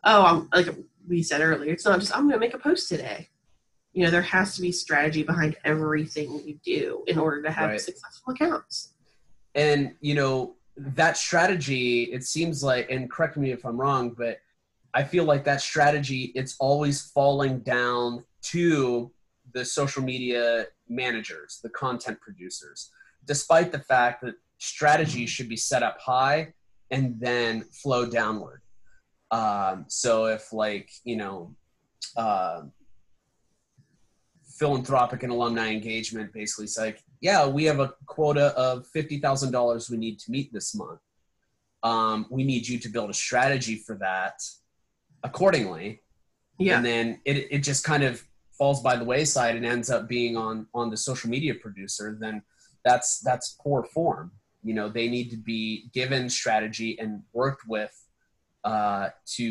oh, 0.04 0.25
I'm 0.25 0.49
like 0.54 0.75
we 1.09 1.23
said 1.23 1.40
earlier, 1.40 1.73
it's 1.73 1.85
not 1.85 1.99
just, 2.00 2.14
I'm 2.16 2.23
going 2.28 2.35
to 2.35 2.38
make 2.38 2.54
a 2.54 2.59
post 2.59 2.88
today. 2.88 3.28
You 3.92 4.04
know, 4.04 4.11
there 4.11 4.23
has 4.23 4.54
to 4.56 4.62
be 4.62 4.70
strategy 4.73 5.23
behind 5.23 5.56
everything 5.64 6.40
you 6.47 6.59
do 6.64 7.02
in 7.09 7.18
order 7.18 7.42
to 7.42 7.50
have 7.50 7.70
Right. 7.70 7.80
successful 7.80 8.32
accounts. 8.35 8.90
and 9.56 9.97
you 10.00 10.14
know 10.14 10.54
that 10.76 11.16
strategy 11.16 12.04
it 12.04 12.23
seems 12.23 12.62
like 12.62 12.88
and 12.88 13.11
correct 13.11 13.37
me 13.37 13.50
if 13.50 13.64
i'm 13.66 13.76
wrong 13.80 14.11
but 14.16 14.38
i 14.94 15.02
feel 15.02 15.25
like 15.25 15.42
that 15.44 15.61
strategy 15.61 16.30
it's 16.37 16.54
always 16.61 17.11
falling 17.11 17.59
down 17.61 18.25
to 18.42 19.11
the 19.54 19.64
social 19.64 20.02
media 20.04 20.66
managers 20.88 21.59
the 21.64 21.68
content 21.70 22.16
producers 22.20 22.92
despite 23.26 23.73
the 23.73 23.80
fact 23.80 24.23
that 24.23 24.37
strategy 24.59 25.26
should 25.26 25.49
be 25.49 25.56
set 25.56 25.82
up 25.82 25.99
high 26.00 26.52
and 26.92 27.18
then 27.18 27.62
flow 27.82 28.06
downward 28.06 28.62
um, 29.32 29.85
so 29.88 30.26
if 30.26 30.52
like 30.52 30.88
you 31.02 31.16
know 31.16 31.52
uh, 32.16 32.62
philanthropic 34.61 35.23
and 35.23 35.33
alumni 35.33 35.69
engagement 35.71 36.33
basically. 36.35 36.67
It's 36.67 36.79
like 36.79 37.02
yeah 37.23 37.47
we 37.49 37.64
have 37.64 37.81
a 37.81 37.95
quota 38.07 38.49
of 38.59 38.87
$50000 38.95 39.90
we 39.90 39.97
need 39.97 40.19
to 40.21 40.31
meet 40.31 40.52
this 40.52 40.75
month. 40.75 41.00
Um, 41.83 42.26
we 42.31 42.45
need 42.45 42.69
you 42.69 42.79
to 42.79 42.88
build 42.90 43.09
a 43.09 43.14
strategy 43.14 43.76
for 43.76 43.97
that 43.97 44.35
accordingly. 45.25 46.02
Yeah. 46.59 46.76
and 46.76 46.85
then 46.85 47.21
it, 47.25 47.49
it 47.50 47.59
just 47.61 47.85
kind 47.85 48.02
of 48.02 48.23
falls 48.52 48.83
by 48.83 48.95
the 48.97 49.05
wayside 49.05 49.57
and 49.57 49.64
ends 49.64 49.88
up 49.88 50.07
being 50.07 50.37
on 50.37 50.67
on 50.75 50.90
the 50.90 50.97
social 51.09 51.31
media 51.31 51.55
producer 51.55 52.19
then 52.21 52.43
that's 52.85 53.21
that's 53.21 53.57
poor 53.62 53.83
form. 53.83 54.31
You 54.62 54.75
know 54.75 54.88
they 54.90 55.09
need 55.09 55.31
to 55.31 55.38
be 55.38 55.88
given 55.95 56.29
strategy 56.29 56.99
and 56.99 57.23
worked 57.33 57.64
with 57.67 57.95
uh, 58.64 59.09
to 59.37 59.45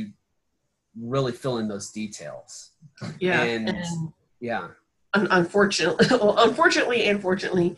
really 0.95 1.31
fill 1.31 1.57
in 1.57 1.67
those 1.67 1.89
details. 1.89 2.71
Yeah. 3.19 3.41
and- 3.43 3.69
and 3.69 4.13
yeah. 4.39 4.61
un- 4.65 4.75
unfortunately, 5.13 6.05
well, 6.11 6.35
unfortunately 6.39 7.05
and 7.05 7.21
fortunately, 7.21 7.77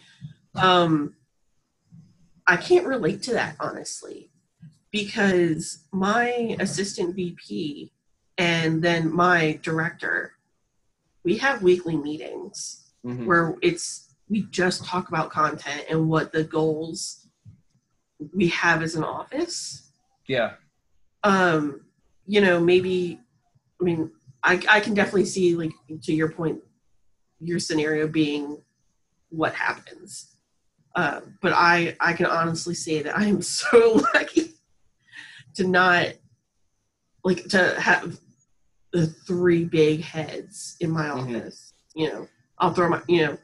um, 0.55 1.15
I 2.47 2.57
can't 2.57 2.85
relate 2.85 3.21
to 3.23 3.33
that 3.33 3.55
honestly, 3.59 4.29
because 4.91 5.85
my 5.91 6.55
assistant 6.59 7.15
VP 7.15 7.91
and 8.37 8.81
then 8.81 9.13
my 9.13 9.59
director, 9.61 10.33
we 11.23 11.37
have 11.37 11.61
weekly 11.61 11.95
meetings 11.95 12.77
Mhm. 13.05 13.25
where 13.25 13.55
it's 13.63 14.13
we 14.29 14.43
just 14.51 14.85
talk 14.85 15.09
about 15.09 15.31
content 15.31 15.85
and 15.89 16.07
what 16.07 16.31
the 16.31 16.43
goals 16.43 17.25
we 18.33 18.47
have 18.49 18.83
as 18.83 18.95
an 18.95 19.03
office 19.03 19.91
yeah 20.27 20.53
um 21.23 21.81
you 22.27 22.39
know 22.41 22.59
maybe 22.59 23.19
i 23.79 23.83
mean 23.83 24.11
i 24.43 24.61
i 24.69 24.79
can 24.79 24.93
definitely 24.93 25.25
see 25.25 25.55
like 25.55 25.71
to 26.03 26.13
your 26.13 26.31
point 26.31 26.61
your 27.41 27.59
scenario 27.59 28.07
being 28.07 28.61
what 29.29 29.53
happens 29.53 30.35
uh, 30.95 31.21
but 31.41 31.53
i 31.53 31.95
i 31.99 32.13
can 32.13 32.25
honestly 32.25 32.73
say 32.75 33.01
that 33.01 33.17
i 33.17 33.25
am 33.25 33.41
so 33.59 34.01
lucky 34.13 34.53
to 35.53 35.67
not 35.67 36.07
like 37.23 37.45
to 37.47 37.79
have 37.79 38.17
the 38.93 39.07
three 39.07 39.63
big 39.63 40.01
heads 40.01 40.75
in 40.79 40.91
my 40.91 41.05
Mhm. 41.05 41.37
office 41.37 41.73
you 41.95 42.07
know 42.11 42.27
i'll 42.59 42.73
throw 42.73 42.89
my 42.89 43.01
you 43.07 43.25
know 43.25 43.37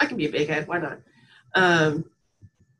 i 0.00 0.06
can 0.06 0.16
be 0.16 0.26
a 0.26 0.30
big 0.32 0.48
head 0.48 0.66
why 0.68 0.78
not 0.78 0.98
um 1.54 2.04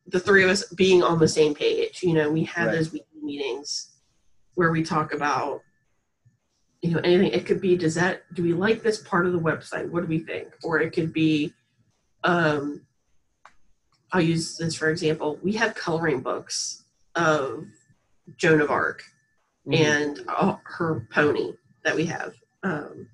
the 0.08 0.20
three 0.20 0.44
of 0.44 0.50
us 0.50 0.68
being 0.74 1.02
on 1.02 1.18
the 1.18 1.28
same 1.28 1.54
page 1.54 2.02
you 2.02 2.12
know 2.12 2.30
we 2.30 2.44
have 2.44 2.66
Right. 2.68 2.76
those 2.76 2.92
weekly 2.92 3.20
meetings 3.22 3.92
where 4.54 4.70
we 4.70 4.82
talk 4.82 5.12
about 5.14 5.62
you 6.84 6.90
know 6.90 7.00
anything. 7.02 7.32
It 7.32 7.46
could 7.46 7.62
be 7.62 7.76
does 7.76 7.94
that 7.94 8.22
do 8.34 8.42
we 8.42 8.52
like 8.52 8.82
this 8.82 8.98
part 8.98 9.24
of 9.24 9.32
the 9.32 9.40
website? 9.40 9.88
What 9.88 10.02
do 10.02 10.06
we 10.06 10.18
think? 10.18 10.48
Or 10.62 10.80
it 10.80 10.90
could 10.92 11.12
be 11.14 11.54
um 12.24 12.82
i'll 14.12 14.20
use 14.20 14.58
this 14.58 14.74
for 14.76 14.90
example. 14.90 15.38
We 15.42 15.52
have 15.52 15.74
coloring 15.74 16.20
books 16.20 16.84
of 17.14 17.66
joan 18.36 18.60
of 18.60 18.70
arc 18.70 19.02
Mhm. 19.66 19.80
and 19.86 20.24
uh, 20.28 20.56
her 20.64 21.06
pony 21.10 21.54
that 21.84 21.96
we 21.96 22.04
have. 22.04 22.34
Um, 22.62 23.08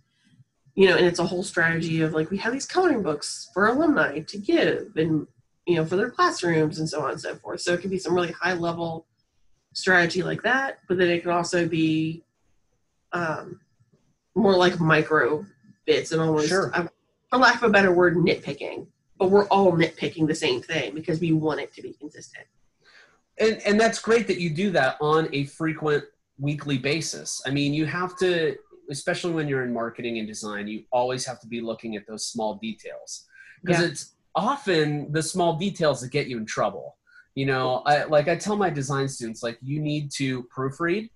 you 0.74 0.88
know, 0.88 0.96
and 0.96 1.06
it's 1.06 1.20
a 1.20 1.26
whole 1.26 1.44
strategy 1.44 2.02
of 2.02 2.12
like 2.12 2.28
we 2.28 2.38
have 2.38 2.52
these 2.52 2.66
coloring 2.66 3.02
books 3.04 3.50
for 3.54 3.68
alumni 3.68 4.18
to 4.18 4.36
give 4.36 4.96
and 4.96 5.28
you 5.66 5.76
know 5.76 5.84
for 5.84 5.94
their 5.94 6.10
classrooms 6.10 6.80
and 6.80 6.88
so 6.88 7.02
on 7.02 7.12
and 7.12 7.20
so 7.20 7.36
forth. 7.36 7.60
So 7.60 7.72
it 7.74 7.82
could 7.82 7.90
be 7.90 8.00
some 8.00 8.14
really 8.14 8.32
high 8.32 8.54
level 8.54 9.06
strategy 9.74 10.24
like 10.24 10.42
that, 10.42 10.78
but 10.88 10.98
then 10.98 11.08
it 11.08 11.20
can 11.22 11.30
also 11.30 11.68
be 11.68 12.24
um, 13.12 13.60
more 14.34 14.56
like 14.56 14.78
micro 14.80 15.44
bits 15.86 16.12
and 16.12 16.20
almost, 16.20 16.48
Sure. 16.48 16.70
uh, 16.74 16.86
for 17.28 17.38
lack 17.38 17.56
of 17.56 17.64
a 17.64 17.70
better 17.70 17.92
word, 17.92 18.16
nitpicking. 18.16 18.86
But 19.18 19.30
we're 19.30 19.46
all 19.48 19.72
nitpicking 19.72 20.26
the 20.26 20.34
same 20.34 20.62
thing 20.62 20.94
because 20.94 21.20
we 21.20 21.32
want 21.32 21.60
it 21.60 21.72
to 21.74 21.82
be 21.82 21.92
consistent. 21.92 22.46
and 23.38 23.60
and 23.64 23.80
that's 23.80 24.00
great 24.00 24.26
that 24.26 24.38
you 24.38 24.50
do 24.50 24.70
that 24.70 24.96
on 25.00 25.28
a 25.32 25.44
frequent 25.44 26.04
weekly 26.38 26.76
basis 26.76 27.40
i 27.46 27.50
mean 27.50 27.72
you 27.72 27.86
have 27.86 28.16
to 28.18 28.56
especially 28.90 29.32
when 29.32 29.46
you're 29.48 29.62
in 29.62 29.72
marketing 29.72 30.18
and 30.18 30.26
design 30.26 30.66
you 30.66 30.82
always 30.92 31.24
have 31.24 31.38
to 31.40 31.46
be 31.46 31.60
looking 31.60 31.96
at 31.96 32.04
those 32.06 32.26
small 32.26 32.56
details 32.56 33.26
because 33.62 33.80
Yeah. 33.80 33.88
it's 33.88 34.14
often 34.34 35.10
the 35.12 35.22
small 35.22 35.56
details 35.56 36.00
that 36.00 36.10
get 36.10 36.26
you 36.26 36.36
in 36.38 36.44
trouble 36.46 36.96
you 37.34 37.46
know 37.46 37.82
I, 37.86 38.04
like 38.04 38.28
i 38.28 38.36
tell 38.36 38.56
my 38.56 38.68
design 38.70 39.06
students 39.08 39.42
like 39.42 39.58
you 39.62 39.80
need 39.80 40.10
to 40.12 40.42
proofread 40.54 41.08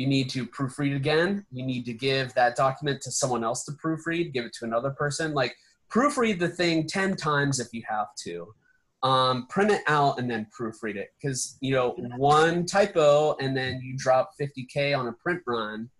you 0.00 0.06
need 0.06 0.30
to 0.30 0.46
proofread 0.46 0.96
again. 0.96 1.44
You 1.52 1.64
need 1.66 1.84
to 1.84 1.92
give 1.92 2.32
that 2.32 2.56
document 2.56 3.02
to 3.02 3.10
someone 3.10 3.44
else 3.44 3.64
to 3.64 3.72
proofread 3.72 4.32
give 4.32 4.46
it 4.46 4.54
to 4.54 4.64
another 4.64 4.90
person. 4.90 5.34
Like 5.34 5.54
proofread 5.92 6.38
the 6.38 6.48
thing 6.48 6.86
10 6.86 7.16
times 7.16 7.60
if 7.60 7.68
you 7.72 7.82
have 7.86 8.08
to. 8.24 8.54
Um, 9.02 9.46
print 9.48 9.70
it 9.70 9.82
out 9.86 10.18
and 10.18 10.30
then 10.30 10.46
proofread 10.58 10.96
it. 10.96 11.08
Because 11.20 11.58
you 11.60 11.72
know 11.74 11.90
one 12.16 12.64
typo 12.64 13.36
and 13.40 13.54
then 13.54 13.80
you 13.82 13.94
drop 13.96 14.30
50k 14.40 14.96
on 14.98 15.06
a 15.08 15.12
print 15.12 15.42
run 15.46 15.90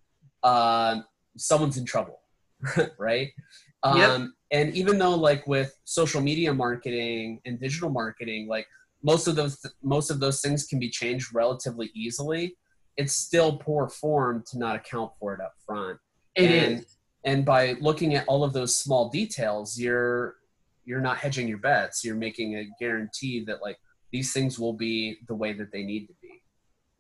uh, 0.43 1.01
someone's 1.37 1.77
in 1.77 1.85
trouble 1.85 2.21
right? 2.99 3.29
Um, 3.83 3.99
Yep. 3.99 4.21
and 4.53 4.75
even 4.75 4.99
though 4.99 5.15
like 5.15 5.47
with 5.47 5.75
social 5.85 6.21
media 6.23 6.53
marketing 6.55 7.41
and 7.47 7.59
digital 7.61 7.91
marketing 7.91 8.49
like 8.49 8.67
most 9.03 9.27
of 9.27 9.35
those 9.37 9.55
most 9.83 10.11
of 10.11 10.21
those 10.21 10.41
things 10.43 10.67
can 10.67 10.79
be 10.79 10.91
changed 10.91 11.35
relatively 11.35 11.91
easily 11.95 12.57
it's 12.97 13.13
still 13.15 13.57
poor 13.57 13.89
form 13.89 14.43
to 14.51 14.59
not 14.59 14.77
account 14.77 15.13
for 15.19 15.35
it 15.35 15.41
up 15.41 15.55
front 15.67 15.99
It 16.37 16.51
and, 16.51 16.79
is. 16.81 16.97
and 17.25 17.45
by 17.45 17.77
looking 17.81 18.15
at 18.15 18.25
all 18.27 18.45
of 18.45 18.53
those 18.53 18.75
small 18.77 19.09
details 19.09 19.79
you're 19.79 20.37
you're 20.85 21.01
not 21.01 21.19
hedging 21.19 21.47
your 21.49 21.59
bets 21.59 22.05
you're 22.05 22.17
making 22.17 22.57
a 22.57 22.67
guarantee 22.81 23.45
that 23.45 23.63
like 23.63 23.79
these 24.13 24.33
things 24.33 24.59
will 24.59 24.73
be 24.73 25.19
the 25.29 25.35
way 25.35 25.53
that 25.53 25.71
they 25.73 25.83
need 25.85 26.07
to 26.09 26.15
be 26.21 26.43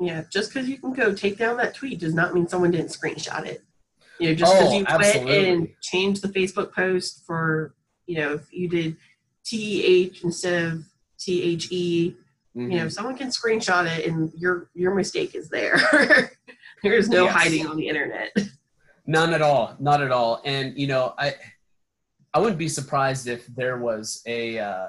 Yeah, 0.00 0.23
just 0.32 0.52
because 0.52 0.68
you 0.68 0.78
can 0.78 0.92
go 0.92 1.12
take 1.14 1.37
down 1.37 1.56
that 1.59 1.75
tweet 1.75 1.99
does 2.00 2.14
not 2.14 2.32
mean 2.35 2.47
someone 2.49 2.70
didn't 2.70 2.88
screenshot 2.88 3.44
it. 3.44 3.62
You 4.20 4.28
know, 4.28 4.35
just 4.35 4.52
because 4.54 4.68
Oh, 4.68 4.78
you 4.78 4.85
went 4.85 4.88
and 4.88 5.00
absolutely. 5.00 5.76
changed 5.82 6.23
the 6.23 6.28
Facebook 6.28 6.73
post 6.73 7.25
for, 7.26 7.75
you 8.06 8.18
know, 8.18 8.35
if 8.35 8.52
you 8.52 8.68
did 8.68 8.97
T 9.44 9.82
H 9.85 10.23
instead 10.25 10.62
of 10.73 10.85
THE, 11.26 12.14
Mhm. 12.57 12.73
you 12.73 12.78
know, 12.78 12.88
someone 12.88 13.16
can 13.16 13.28
screenshot 13.28 13.87
it 13.87 14.07
and 14.07 14.33
your 14.35 14.71
your 14.75 14.95
mistake 14.95 15.35
is 15.35 15.49
there. 15.49 15.76
there 16.83 16.95
is 16.95 17.09
no 17.09 17.25
Yes. 17.25 17.35
hiding 17.35 17.66
on 17.66 17.76
the 17.76 17.87
internet. 17.88 18.35
none 19.07 19.33
at 19.35 19.42
all 19.42 19.75
not 19.80 20.02
at 20.02 20.12
all 20.12 20.40
and 20.45 20.76
you 20.78 20.87
know 20.87 21.14
i 21.19 21.35
i 22.35 22.38
wouldn't 22.38 22.59
be 22.59 22.69
surprised 22.69 23.26
if 23.26 23.45
there 23.47 23.78
was 23.78 24.23
a 24.26 24.59
uh, 24.59 24.88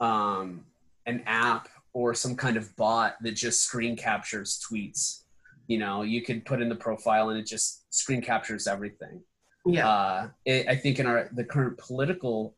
um 0.00 0.64
an 1.06 1.22
app 1.26 1.68
or 1.92 2.14
some 2.14 2.36
kind 2.36 2.56
of 2.56 2.74
bot 2.76 3.16
that 3.20 3.32
just 3.32 3.62
screen 3.64 3.96
captures 3.96 4.60
tweets 4.70 5.22
you 5.66 5.78
know 5.78 6.02
you 6.02 6.22
could 6.22 6.44
put 6.44 6.62
in 6.62 6.68
the 6.68 6.74
profile 6.74 7.30
and 7.30 7.38
it 7.38 7.46
just 7.46 7.92
screen 7.92 8.22
captures 8.22 8.66
everything 8.66 9.20
Yeah. 9.66 9.88
uh, 9.88 10.28
it, 10.44 10.68
I 10.68 10.76
think 10.76 10.98
in 11.00 11.06
our 11.06 11.28
the 11.32 11.44
current 11.44 11.76
political 11.78 12.54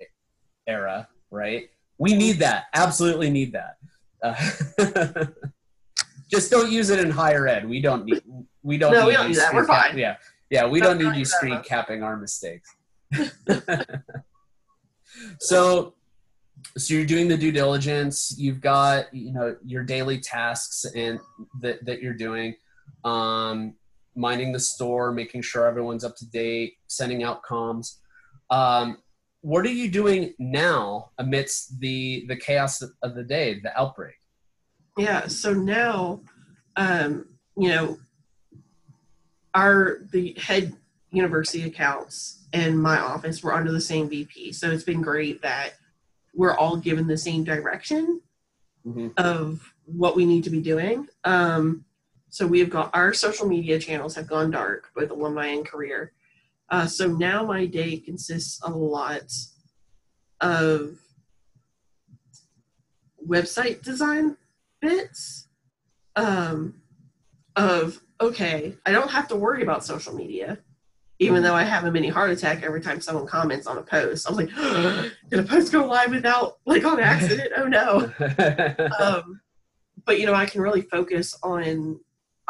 era, 0.66 1.08
right? 1.30 1.70
We 2.00 2.14
need 2.14 2.38
that. 2.38 2.64
Absolutely 2.72 3.28
need 3.28 3.52
that. 3.52 3.76
Uh, 4.22 5.26
just 6.30 6.50
don't 6.50 6.72
use 6.72 6.88
it 6.88 6.98
in 6.98 7.10
higher 7.10 7.46
ed. 7.46 7.68
We 7.68 7.82
don't 7.82 8.06
need. 8.06 8.22
We 8.62 8.78
don't. 8.78 8.92
No, 8.92 9.02
need 9.02 9.06
we 9.08 9.12
don't 9.12 9.28
need 9.28 9.36
that. 9.36 9.52
We're 9.52 9.66
cap- 9.66 9.88
fine. 9.90 9.98
Yeah, 9.98 10.16
yeah. 10.48 10.66
We 10.66 10.80
Don't 10.80 10.98
don't 10.98 11.12
need 11.12 11.18
you 11.18 11.26
screen 11.26 11.56
that. 11.56 11.66
capping 11.66 12.02
our 12.02 12.16
mistakes. 12.16 12.74
so, 15.40 15.94
so 16.78 16.94
you're 16.94 17.04
doing 17.04 17.28
the 17.28 17.36
due 17.36 17.52
diligence. 17.52 18.34
You've 18.38 18.62
got 18.62 19.12
you 19.12 19.34
know 19.34 19.56
your 19.62 19.84
daily 19.84 20.20
tasks 20.20 20.86
and 20.96 21.20
that 21.60 21.84
that 21.84 22.00
you're 22.00 22.14
doing. 22.14 22.54
Um, 23.04 23.74
minding 24.16 24.52
the 24.52 24.60
store, 24.60 25.12
making 25.12 25.42
sure 25.42 25.66
everyone's 25.66 26.04
up 26.04 26.16
to 26.16 26.26
date, 26.30 26.78
sending 26.86 27.24
out 27.24 27.42
comms. 27.42 27.98
Um, 28.48 28.98
what 29.42 29.64
are 29.64 29.70
you 29.72 29.90
doing 29.90 30.34
now 30.38 31.10
amidst 31.18 31.78
the 31.80 32.24
the 32.28 32.36
chaos 32.36 32.82
of 32.82 33.14
the 33.14 33.22
day, 33.24 33.60
the 33.60 33.78
outbreak? 33.78 34.16
Yeah, 34.96 35.26
so 35.28 35.52
now, 35.54 36.20
um, 36.76 37.26
you 37.56 37.68
know, 37.70 37.98
our 39.54 40.00
the 40.12 40.34
head 40.38 40.74
university 41.10 41.64
accounts 41.64 42.46
and 42.52 42.80
my 42.80 42.98
office 42.98 43.42
were 43.42 43.54
under 43.54 43.72
the 43.72 43.80
same 43.80 44.08
VP, 44.08 44.52
so 44.52 44.70
it's 44.70 44.84
been 44.84 45.02
great 45.02 45.42
that 45.42 45.74
we're 46.34 46.56
all 46.56 46.76
given 46.76 47.06
the 47.06 47.16
same 47.16 47.42
direction 47.44 48.20
Mhm. 48.86 49.12
of 49.18 49.74
what 49.84 50.16
we 50.16 50.24
need 50.24 50.44
to 50.44 50.50
be 50.50 50.60
doing. 50.60 51.08
Um, 51.24 51.84
so 52.28 52.46
we 52.46 52.60
have 52.60 52.70
got 52.70 52.90
our 52.94 53.12
social 53.12 53.46
media 53.46 53.78
channels 53.78 54.14
have 54.14 54.26
gone 54.28 54.50
dark, 54.52 54.90
both 54.94 55.10
alumni 55.10 55.46
and 55.48 55.66
career. 55.66 56.12
Uh, 56.70 56.86
so 56.86 57.08
now 57.08 57.44
my 57.44 57.66
day 57.66 57.96
consists 57.98 58.60
a 58.62 58.70
lot 58.70 59.32
of 60.40 60.96
website 63.26 63.82
design 63.82 64.36
bits 64.80 65.48
um, 66.16 66.74
of 67.56 68.00
okay, 68.20 68.76
I 68.84 68.92
don't 68.92 69.10
have 69.10 69.28
to 69.28 69.36
worry 69.36 69.62
about 69.62 69.84
social 69.84 70.14
media, 70.14 70.58
even 71.18 71.42
though 71.42 71.54
I 71.54 71.62
have 71.62 71.84
a 71.84 71.90
mini 71.90 72.08
heart 72.08 72.30
attack 72.30 72.62
every 72.62 72.80
time 72.80 73.00
someone 73.00 73.26
comments 73.26 73.66
on 73.66 73.78
a 73.78 73.82
post. 73.82 74.26
I 74.26 74.32
was 74.32 74.38
like, 74.38 75.10
did 75.30 75.40
a 75.40 75.42
post 75.42 75.72
go 75.72 75.86
live 75.86 76.10
without 76.10 76.58
like 76.66 76.84
on 76.84 77.00
accident? 77.00 77.52
Oh 77.56 77.66
no. 77.66 78.12
Um, 79.00 79.40
but 80.06 80.18
you 80.18 80.26
know, 80.26 80.34
I 80.34 80.46
can 80.46 80.60
really 80.60 80.82
focus 80.82 81.36
on 81.42 82.00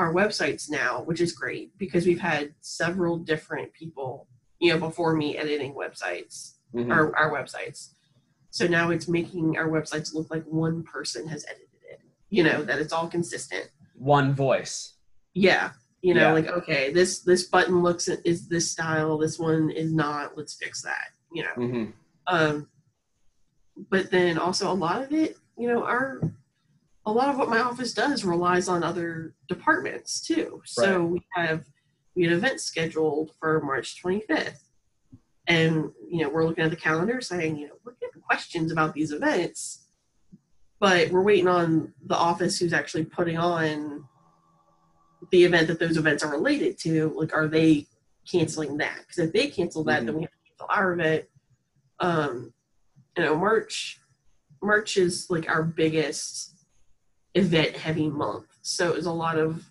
our 0.00 0.14
websites 0.14 0.70
now, 0.70 1.02
which 1.02 1.20
is 1.20 1.32
great 1.32 1.76
because 1.76 2.06
we've 2.06 2.20
had 2.20 2.54
several 2.60 3.18
different 3.18 3.70
people, 3.74 4.26
you 4.58 4.72
know, 4.72 4.78
before 4.78 5.14
me 5.14 5.36
editing 5.36 5.74
websites 5.74 6.54
Mhm. 6.74 6.90
our, 6.90 7.14
our 7.16 7.30
websites. 7.32 7.94
So 8.50 8.66
now 8.66 8.90
it's 8.90 9.08
making 9.08 9.58
our 9.58 9.68
websites 9.68 10.14
look 10.14 10.30
like 10.30 10.44
one 10.44 10.82
person 10.84 11.26
has 11.28 11.44
edited 11.46 11.82
it. 11.90 12.00
You 12.30 12.44
know, 12.44 12.62
that 12.62 12.78
it's 12.78 12.92
all 12.92 13.08
consistent. 13.08 13.68
One 13.94 14.32
voice. 14.34 14.94
Yeah. 15.34 15.72
You 16.00 16.14
know, 16.14 16.28
Yeah. 16.28 16.32
like 16.32 16.46
okay, 16.48 16.92
this 16.92 17.20
this 17.20 17.42
button 17.48 17.82
looks 17.82 18.08
is 18.08 18.48
this 18.48 18.70
style, 18.70 19.18
this 19.18 19.38
one 19.38 19.68
is 19.70 19.92
not. 19.92 20.36
Let's 20.38 20.54
fix 20.54 20.80
that. 20.82 21.08
You 21.32 21.42
know. 21.44 21.54
hmm 21.56 21.84
Um 22.26 22.68
but 23.90 24.10
then 24.10 24.38
also 24.38 24.70
a 24.70 24.78
lot 24.86 25.02
of 25.02 25.12
it, 25.12 25.36
you 25.58 25.66
know, 25.68 25.82
our 25.84 26.20
a 27.06 27.12
lot 27.12 27.28
of 27.28 27.38
what 27.38 27.48
my 27.48 27.60
office 27.60 27.94
does 27.94 28.24
relies 28.24 28.68
on 28.68 28.82
other 28.82 29.34
departments 29.48 30.20
too. 30.20 30.62
So 30.64 31.04
we 31.04 31.26
have 31.34 31.64
we 32.14 32.24
had 32.24 32.32
events 32.32 32.64
scheduled 32.64 33.32
for 33.38 33.60
March 33.60 34.02
25th. 34.02 34.58
And, 35.46 35.90
you 36.08 36.22
know, 36.22 36.28
we're 36.28 36.44
looking 36.44 36.64
at 36.64 36.70
the 36.70 36.76
calendar 36.76 37.20
saying, 37.20 37.56
you 37.56 37.68
know, 37.68 37.74
we're 37.84 37.94
getting 38.00 38.20
questions 38.20 38.70
about 38.70 38.94
these 38.94 39.12
events, 39.12 39.86
but 40.78 41.10
we're 41.10 41.22
waiting 41.22 41.48
on 41.48 41.92
the 42.06 42.16
office 42.16 42.58
who's 42.58 42.72
actually 42.72 43.04
putting 43.04 43.38
on 43.38 44.04
the 45.30 45.44
event 45.44 45.68
that 45.68 45.78
those 45.78 45.96
events 45.96 46.22
are 46.22 46.30
related 46.30 46.78
to. 46.78 47.12
Like, 47.16 47.34
are 47.34 47.48
they 47.48 47.86
canceling 48.30 48.76
that? 48.78 48.98
Because 49.00 49.18
if 49.18 49.32
they 49.32 49.48
cancel 49.48 49.84
that, 49.84 50.04
then 50.04 50.14
we 50.14 50.22
have 50.22 50.30
to 50.30 50.50
cancel 50.50 50.66
our 50.68 50.92
event. 50.92 51.24
Um, 52.00 52.52
you 53.16 53.24
know, 53.24 53.36
March, 53.36 54.00
March 54.62 54.96
is 54.96 55.28
like 55.30 55.48
our 55.48 55.62
biggest 55.62 56.49
event 57.34 57.76
heavy 57.76 58.08
month. 58.08 58.46
So 58.62 58.88
it 58.90 58.96
was 58.96 59.06
a 59.06 59.12
lot 59.12 59.38
of, 59.38 59.64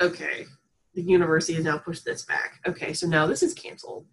okay, 0.00 0.46
the 0.94 1.02
university 1.02 1.54
has 1.54 1.64
now 1.64 1.78
pushed 1.78 2.04
this 2.04 2.24
back. 2.24 2.60
Okay, 2.66 2.92
so 2.92 3.06
now 3.06 3.26
this 3.26 3.42
is 3.42 3.54
canceled. 3.54 4.06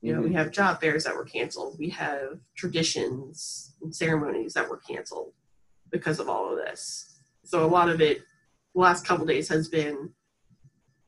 You 0.00 0.14
know, 0.14 0.20
we 0.20 0.34
have 0.34 0.50
job 0.50 0.82
fairs 0.82 1.04
that 1.04 1.16
were 1.16 1.24
canceled. 1.24 1.78
We 1.78 1.88
have 1.90 2.38
traditions 2.54 3.72
and 3.80 3.94
ceremonies 3.94 4.52
that 4.52 4.68
were 4.68 4.76
canceled 4.76 5.32
because 5.90 6.20
of 6.20 6.28
all 6.28 6.50
of 6.50 6.58
this. 6.58 7.16
So 7.42 7.64
a 7.64 7.66
lot 7.66 7.88
of 7.88 8.02
it, 8.02 8.18
the 8.74 8.80
last 8.80 9.06
couple 9.06 9.24
days 9.24 9.48
has 9.48 9.68
been 9.68 10.10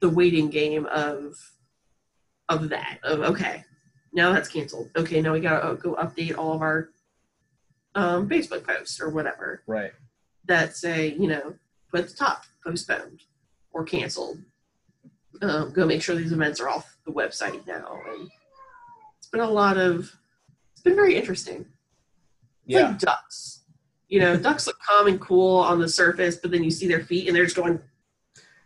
the 0.00 0.08
waiting 0.08 0.48
game 0.48 0.86
of 0.86 1.34
of 2.48 2.70
that. 2.70 2.98
Of 3.02 3.20
okay, 3.20 3.64
now 4.14 4.32
that's 4.32 4.48
canceled. 4.48 4.90
Okay, 4.96 5.20
now 5.20 5.34
we 5.34 5.40
gotta 5.40 5.74
go 5.76 5.94
update 5.96 6.38
all 6.38 6.54
of 6.54 6.62
our 6.62 6.88
um, 7.94 8.28
Facebook 8.28 8.64
posts 8.66 9.00
or 9.00 9.10
whatever 9.10 9.62
Right. 9.66 9.92
That 10.46 10.76
say, 10.76 11.14
you 11.18 11.28
know, 11.28 11.54
put 11.90 12.00
at 12.00 12.08
the 12.08 12.14
top, 12.14 12.44
postponed 12.64 13.22
or 13.72 13.84
canceled. 13.84 14.38
Um, 15.42 15.72
go 15.72 15.84
make 15.86 16.02
sure 16.02 16.14
these 16.16 16.32
events 16.32 16.60
are 16.60 16.68
off 16.68 16.96
the 17.04 17.12
website 17.12 17.66
now, 17.66 17.98
and 18.10 18.28
it's 19.18 19.28
been 19.28 19.40
a 19.42 19.50
lot 19.50 19.76
of. 19.76 20.10
It's 20.72 20.82
been 20.82 20.94
very 20.96 21.14
interesting. 21.16 21.60
It's 22.66 22.74
Yeah. 22.74 22.88
like 22.88 22.98
ducks. 22.98 23.64
You 24.08 24.20
know, 24.20 24.36
ducks 24.48 24.66
look 24.66 24.78
calm 24.86 25.08
and 25.08 25.20
cool 25.20 25.58
on 25.58 25.78
the 25.80 25.88
surface, 25.88 26.36
but 26.36 26.50
then 26.50 26.64
you 26.64 26.70
see 26.70 26.86
their 26.88 27.02
feet 27.04 27.26
and 27.28 27.36
they're 27.36 27.44
just 27.44 27.56
going. 27.56 27.80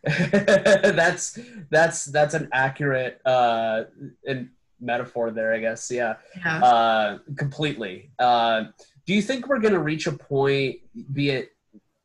that's 0.05 1.39
that's 1.71 2.07
that's 2.07 2.33
an 2.35 2.49
accurate 2.53 3.21
uh 3.27 3.85
in 4.25 4.51
metaphor 4.81 5.31
there, 5.31 5.53
I 5.53 5.59
guess. 5.59 5.91
Yeah. 5.91 6.15
Yeah. 6.39 6.63
Uh 6.65 7.19
completely. 7.37 8.11
Uh 8.19 8.65
do 9.07 9.13
you 9.15 9.21
think 9.23 9.49
we're 9.49 9.59
gonna 9.59 9.79
reach 9.81 10.07
a 10.07 10.13
point, 10.13 10.77
be 11.13 11.31
it 11.31 11.51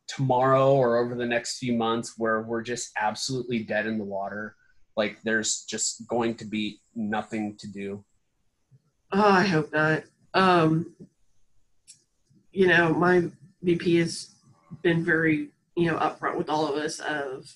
tomorrow 0.07 0.73
or 0.73 0.97
over 0.97 1.15
the 1.15 1.25
next 1.25 1.57
few 1.59 1.73
months, 1.73 2.13
where 2.17 2.41
we're 2.41 2.61
just 2.61 2.91
absolutely 2.97 3.59
dead 3.63 3.85
in 3.85 3.97
the 3.97 4.03
water? 4.03 4.55
Like 4.95 5.17
there's 5.23 5.63
just 5.63 6.07
going 6.07 6.35
to 6.35 6.45
be 6.45 6.79
nothing 6.95 7.55
to 7.57 7.67
do. 7.67 8.03
Oh, 9.11 9.29
I 9.29 9.43
hope 9.43 9.71
not. 9.73 10.03
Um, 10.33 10.95
you 12.51 12.67
know, 12.67 12.93
my 12.93 13.29
VP 13.61 13.97
has 13.97 14.29
been 14.81 15.03
very, 15.03 15.49
you 15.75 15.91
know, 15.91 15.97
upfront 15.97 16.37
with 16.37 16.49
all 16.49 16.67
of 16.67 16.75
us 16.75 16.99
of 16.99 17.49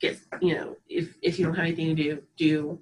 get, 0.00 0.18
you 0.40 0.54
know, 0.54 0.76
if 0.88 1.14
if 1.22 1.38
you 1.38 1.44
don't 1.46 1.54
have 1.54 1.64
anything 1.66 1.94
to 1.94 2.02
do, 2.02 2.22
do 2.36 2.78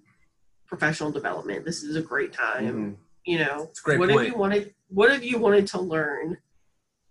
professional 0.66 1.10
development. 1.10 1.64
This 1.64 1.82
is 1.82 1.96
a 1.96 2.02
great 2.02 2.32
time. 2.32 2.66
Mhm. 2.66 2.96
You 3.26 3.38
know, 3.38 3.64
It's 3.70 3.80
a 3.80 3.82
great 3.84 3.98
what 3.98 4.10
point. 4.10 4.20
have 4.22 4.28
you 4.32 4.38
wanted? 4.38 4.74
What 4.88 5.10
have 5.10 5.24
you 5.24 5.38
wanted 5.38 5.66
to 5.68 5.80
learn, 5.80 6.38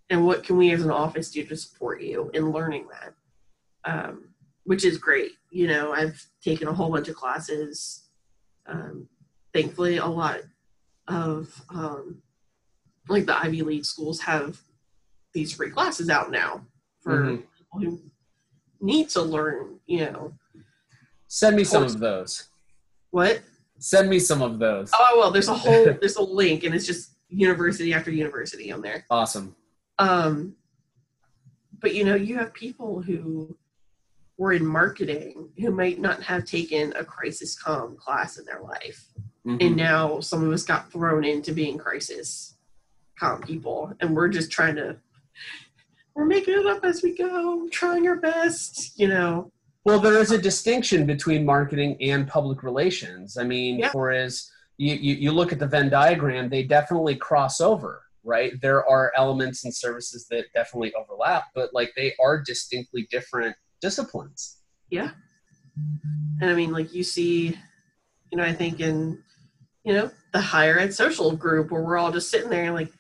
and 0.10 0.26
what 0.26 0.44
can 0.44 0.58
we 0.58 0.72
as 0.72 0.84
an 0.84 0.92
office 0.92 1.32
do 1.32 1.44
to 1.46 1.56
support 1.56 2.02
you 2.02 2.30
in 2.34 2.52
learning 2.52 2.88
that? 2.92 3.14
Um, 3.86 4.30
which 4.66 4.86
is 4.86 4.98
great. 4.98 5.32
You 5.52 5.68
know, 5.68 5.92
I've 5.94 6.24
taken 6.44 6.68
a 6.68 6.74
whole 6.74 6.90
bunch 6.92 7.08
of 7.10 7.16
classes. 7.16 8.04
Um, 8.66 9.08
thankfully, 9.54 9.98
a 9.98 10.06
lot 10.06 10.40
of 11.08 11.62
um, 11.70 12.22
like 13.10 13.26
the 13.26 13.38
Ivy 13.38 13.62
League 13.62 13.86
schools 13.86 14.22
have 14.22 14.60
these 15.34 15.52
free 15.54 15.70
classes 15.70 16.10
out 16.10 16.32
now 16.32 16.66
for 17.02 17.22
Mhm. 17.24 17.44
people 17.58 17.80
who 17.80 18.02
need 18.80 19.10
to 19.10 19.22
learn. 19.22 19.80
You 19.86 20.06
know 20.12 20.34
Send 21.28 21.56
me 21.58 21.64
some 21.64 21.84
of 21.84 22.00
those. 22.00 22.48
what? 23.10 23.42
Send 23.80 24.10
me 24.10 24.20
some 24.20 24.42
of 24.42 24.60
those. 24.60 24.92
Oh 24.98 25.16
well, 25.18 25.32
there's 25.32 25.50
a 25.50 25.54
whole 25.56 25.84
there's 26.00 26.16
a 26.16 26.22
link, 26.22 26.64
and 26.64 26.74
it's 26.74 26.86
just 26.86 27.12
university 27.28 27.94
after 27.94 28.12
university 28.12 28.72
on 28.72 28.82
there. 28.82 29.04
Awesome. 29.10 29.56
Um, 30.00 30.56
but 31.80 31.94
you 31.94 32.04
know, 32.04 32.16
you 32.16 32.38
have 32.38 32.54
people 32.54 33.02
who 33.02 33.56
were 34.38 34.54
in 34.54 34.66
marketing 34.66 35.50
who 35.60 35.72
might 35.72 36.00
not 36.00 36.22
have 36.24 36.46
taken 36.46 36.94
a 36.96 37.04
crisis 37.06 37.56
com 37.62 37.96
class 37.98 38.38
in 38.38 38.46
their 38.46 38.62
life, 38.62 39.06
Mhm. 39.46 39.62
and 39.66 39.76
now 39.76 40.20
some 40.20 40.44
of 40.44 40.52
us 40.52 40.64
got 40.64 40.92
thrown 40.92 41.24
into 41.24 41.52
being 41.54 41.78
crisis 41.78 42.56
com 43.20 43.42
people, 43.42 43.94
and 44.00 44.16
we're 44.16 44.30
just 44.30 44.52
trying 44.52 44.76
to. 44.78 44.98
We're 46.16 46.26
making 46.26 46.60
it 46.60 46.68
up 46.68 46.84
as 46.86 47.02
we 47.02 47.16
go, 47.16 47.68
trying 47.70 48.08
our 48.08 48.16
best, 48.18 48.98
you 49.00 49.08
know. 49.08 49.52
Well, 49.84 50.00
there 50.00 50.20
is 50.20 50.32
a 50.32 50.38
distinction 50.38 51.06
between 51.08 51.44
marketing 51.44 51.98
and 52.02 52.28
public 52.28 52.62
relations. 52.64 53.36
I 53.38 53.44
mean, 53.44 53.80
Yeah. 53.80 53.92
for 53.92 54.12
as 54.12 54.50
you, 54.78 54.94
you, 54.96 55.16
you 55.16 55.32
look 55.32 55.52
at 55.52 55.58
the 55.60 55.66
Venn 55.68 55.90
diagram, 55.90 56.50
they 56.50 56.64
definitely 56.64 57.16
cross 57.16 57.60
over, 57.60 58.04
right? 58.24 58.54
There 58.62 58.88
are 58.88 59.12
elements 59.18 59.66
and 59.66 59.74
services 59.74 60.28
that 60.30 60.46
definitely 60.54 60.94
overlap, 60.94 61.46
but 61.54 61.74
like 61.74 61.94
they 61.96 62.14
are 62.24 62.42
distinctly 62.42 63.08
different 63.12 63.56
disciplines. 63.82 64.60
Yeah. 64.90 65.12
And 66.40 66.50
I 66.50 66.54
mean, 66.54 66.72
like 66.72 66.94
you 66.94 67.04
see, 67.04 67.58
you 68.32 68.38
know, 68.38 68.44
I 68.44 68.54
think 68.54 68.80
in, 68.80 69.22
you 69.84 69.94
know, 69.94 70.12
the 70.32 70.42
higher 70.42 70.80
ed 70.80 70.94
social 70.94 71.36
group 71.36 71.72
where 71.72 71.82
we're 71.84 71.98
all 71.98 72.12
just 72.12 72.32
sitting 72.32 72.50
there 72.50 72.66
and 72.66 72.76
like, 72.76 72.92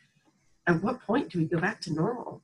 at 0.67 0.81
what 0.81 1.01
point 1.01 1.29
do 1.29 1.39
we 1.39 1.45
go 1.45 1.59
back 1.59 1.81
to 1.81 1.93
normal? 1.93 2.41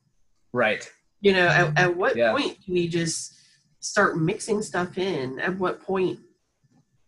Right. 0.54 0.90
You 1.22 1.34
know, 1.34 1.48
at, 1.48 1.78
at 1.78 1.96
what 1.98 2.16
Yeah. 2.16 2.32
point 2.32 2.58
do 2.66 2.74
we 2.74 2.88
just 2.88 3.34
start 3.80 4.18
mixing 4.18 4.62
stuff 4.62 4.98
in? 4.98 5.40
At 5.40 5.58
what 5.58 5.82
point, 5.82 6.20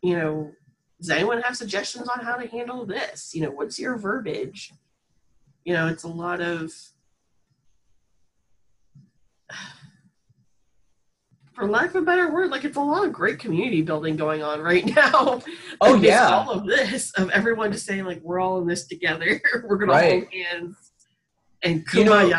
you 0.01 0.17
know, 0.17 0.51
does 0.99 1.10
anyone 1.10 1.41
have 1.41 1.57
suggestions 1.57 2.07
on 2.07 2.23
how 2.23 2.36
to 2.36 2.47
handle 2.47 2.86
this? 2.86 3.34
You 3.34 3.43
know, 3.43 3.51
what's 3.51 3.79
your 3.79 3.97
verbiage? 3.97 4.71
You 5.63 5.74
know, 5.74 5.88
it's 5.88 6.04
a 6.04 6.08
lot 6.08 6.41
of, 6.41 6.71
for 11.54 11.67
lack 11.69 11.89
of 11.89 11.95
a 11.97 12.02
better 12.02 12.32
word, 12.32 12.50
like 12.50 12.63
it's 12.63 12.78
a 12.78 12.82
lot 12.82 13.06
of 13.06 13.13
great 13.13 13.38
community 13.39 13.82
building 13.82 14.15
going 14.15 14.41
on 14.41 14.62
right 14.62 14.86
now. 14.95 15.41
Oh, 15.82 15.95
yeah. 16.02 16.30
all 16.30 16.50
of 16.52 16.65
this 16.65 17.12
of 17.13 17.30
everyone 17.32 17.71
just 17.71 17.86
saying 17.86 18.06
like 18.06 18.21
we're 18.24 18.39
all 18.39 18.60
in 18.62 18.67
this 18.67 18.88
together. 18.88 19.39
we're 19.67 19.78
gonna 19.78 19.91
Right. 19.91 20.12
hold 20.24 20.34
hands 20.34 20.76
and 21.63 21.84
You 21.93 22.06
know-. 22.06 22.32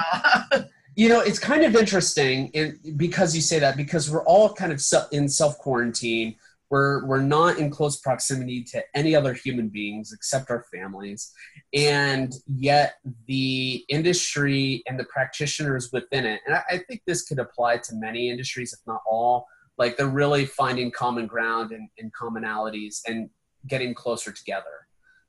You 0.95 1.09
know, 1.09 1.21
it's 1.21 1.39
kind 1.39 1.65
of 1.65 1.75
interesting 1.75 2.49
in, 2.49 2.79
because 2.99 3.35
you 3.35 3.41
say 3.41 3.59
that 3.59 3.79
because 3.79 4.11
we're 4.11 4.25
all 4.27 4.53
kind 4.53 4.73
of 4.73 4.83
in 5.11 5.27
self 5.27 5.57
quarantine. 5.57 6.35
We're 6.73 7.07
we're 7.07 7.23
not 7.23 7.59
in 7.59 7.71
close 7.71 8.01
proximity 8.01 8.65
to 8.73 8.83
any 8.95 9.15
other 9.15 9.33
human 9.33 9.69
beings 9.69 10.13
except 10.13 10.51
our 10.51 10.65
families, 10.75 11.33
and 11.73 12.33
yet 12.47 12.95
the 13.29 13.85
industry 13.89 14.83
and 14.89 14.99
the 14.99 15.05
practitioners 15.05 15.91
within 15.93 16.25
it, 16.27 16.41
and 16.47 16.57
I, 16.57 16.63
I 16.71 16.79
think 16.79 17.03
this 17.07 17.23
could 17.23 17.39
apply 17.39 17.77
to 17.77 17.95
many 17.95 18.31
industries, 18.31 18.73
if 18.73 18.81
not 18.87 19.03
all. 19.07 19.47
Like 19.79 19.97
they're 19.97 20.07
really 20.07 20.45
finding 20.45 20.91
common 20.91 21.27
ground 21.27 21.73
and, 21.73 21.89
and 21.99 22.13
commonalities 22.13 23.01
and 23.07 23.31
getting 23.67 23.95
closer 23.95 24.33
together 24.33 24.83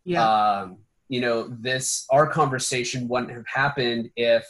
yeah. 0.04 0.62
um, 0.62 0.78
you 1.10 1.22
know 1.22 1.48
this 1.48 2.06
our 2.10 2.28
conversation 2.28 3.08
wouldn't 3.08 3.32
have 3.32 3.46
happened 3.48 4.10
if 4.16 4.46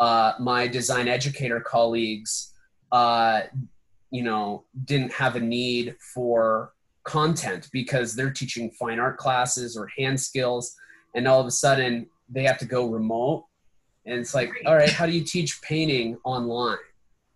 uh, 0.00 0.32
my 0.40 0.66
design 0.66 1.08
educator 1.08 1.60
colleagues 1.60 2.52
uh, 2.92 3.42
you 4.16 4.22
know 4.28 4.44
didn't 4.90 5.12
have 5.12 5.34
a 5.34 5.40
need 5.40 5.86
for 6.14 6.72
content 7.02 7.68
because 7.72 8.14
they're 8.16 8.30
teaching 8.40 8.70
fine 8.80 8.98
art 9.00 9.16
classes 9.24 9.76
or 9.76 9.84
hand 9.98 10.18
skills 10.28 10.64
and 11.14 11.26
all 11.28 11.40
of 11.40 11.46
a 11.46 11.56
sudden 11.64 12.06
they 12.34 12.44
have 12.50 12.56
to 12.58 12.64
go 12.76 12.82
remote. 12.98 13.44
And 14.06 14.20
it's 14.20 14.34
like 14.38 14.50
all 14.66 14.76
right 14.76 14.88
how 14.98 15.06
do 15.06 15.12
you 15.12 15.24
teach 15.24 15.60
painting 15.62 16.08
online? 16.24 16.84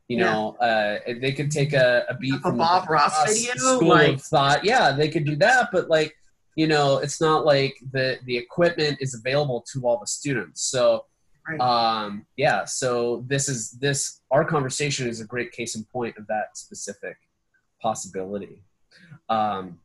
You 0.09 0.19
Yeah. 0.19 0.33
know 0.33 0.43
uh, 0.69 0.99
they 1.21 1.33
could 1.33 1.51
take 1.51 1.73
a, 1.87 2.05
a 2.09 2.15
beat 2.23 2.35
A 2.35 2.39
from 2.39 2.57
the 2.57 2.65
Bob 2.65 2.89
Ross 2.89 3.13
Ross 3.19 3.29
video, 3.35 3.55
school 3.77 3.89
like- 3.89 4.15
of 4.15 4.23
thought. 4.23 4.61
Yeah 4.65 4.93
they 4.93 5.09
could 5.13 5.27
do 5.33 5.37
that 5.47 5.71
but 5.75 5.85
like 5.97 6.15
you 6.61 6.67
know 6.73 6.87
it's 7.05 7.21
not 7.21 7.45
like 7.45 7.75
the 7.93 8.07
the 8.29 8.37
equipment 8.45 8.95
is 9.01 9.13
available 9.21 9.61
to 9.73 9.77
all 9.87 9.99
the 9.99 10.07
students. 10.19 10.63
So 10.75 11.05
Right. 11.49 11.61
um 11.61 12.27
yeah 12.37 12.65
so 12.67 13.25
this 13.27 13.49
is 13.49 13.71
this 13.73 14.21
our 14.31 14.45
conversation 14.45 15.09
is 15.09 15.21
a 15.21 15.25
great 15.25 15.51
case 15.53 15.77
in 15.77 15.85
point 15.85 16.19
of 16.19 16.27
that 16.27 16.59
specific 16.59 17.17
possibility 17.81 18.63
um 19.31 19.79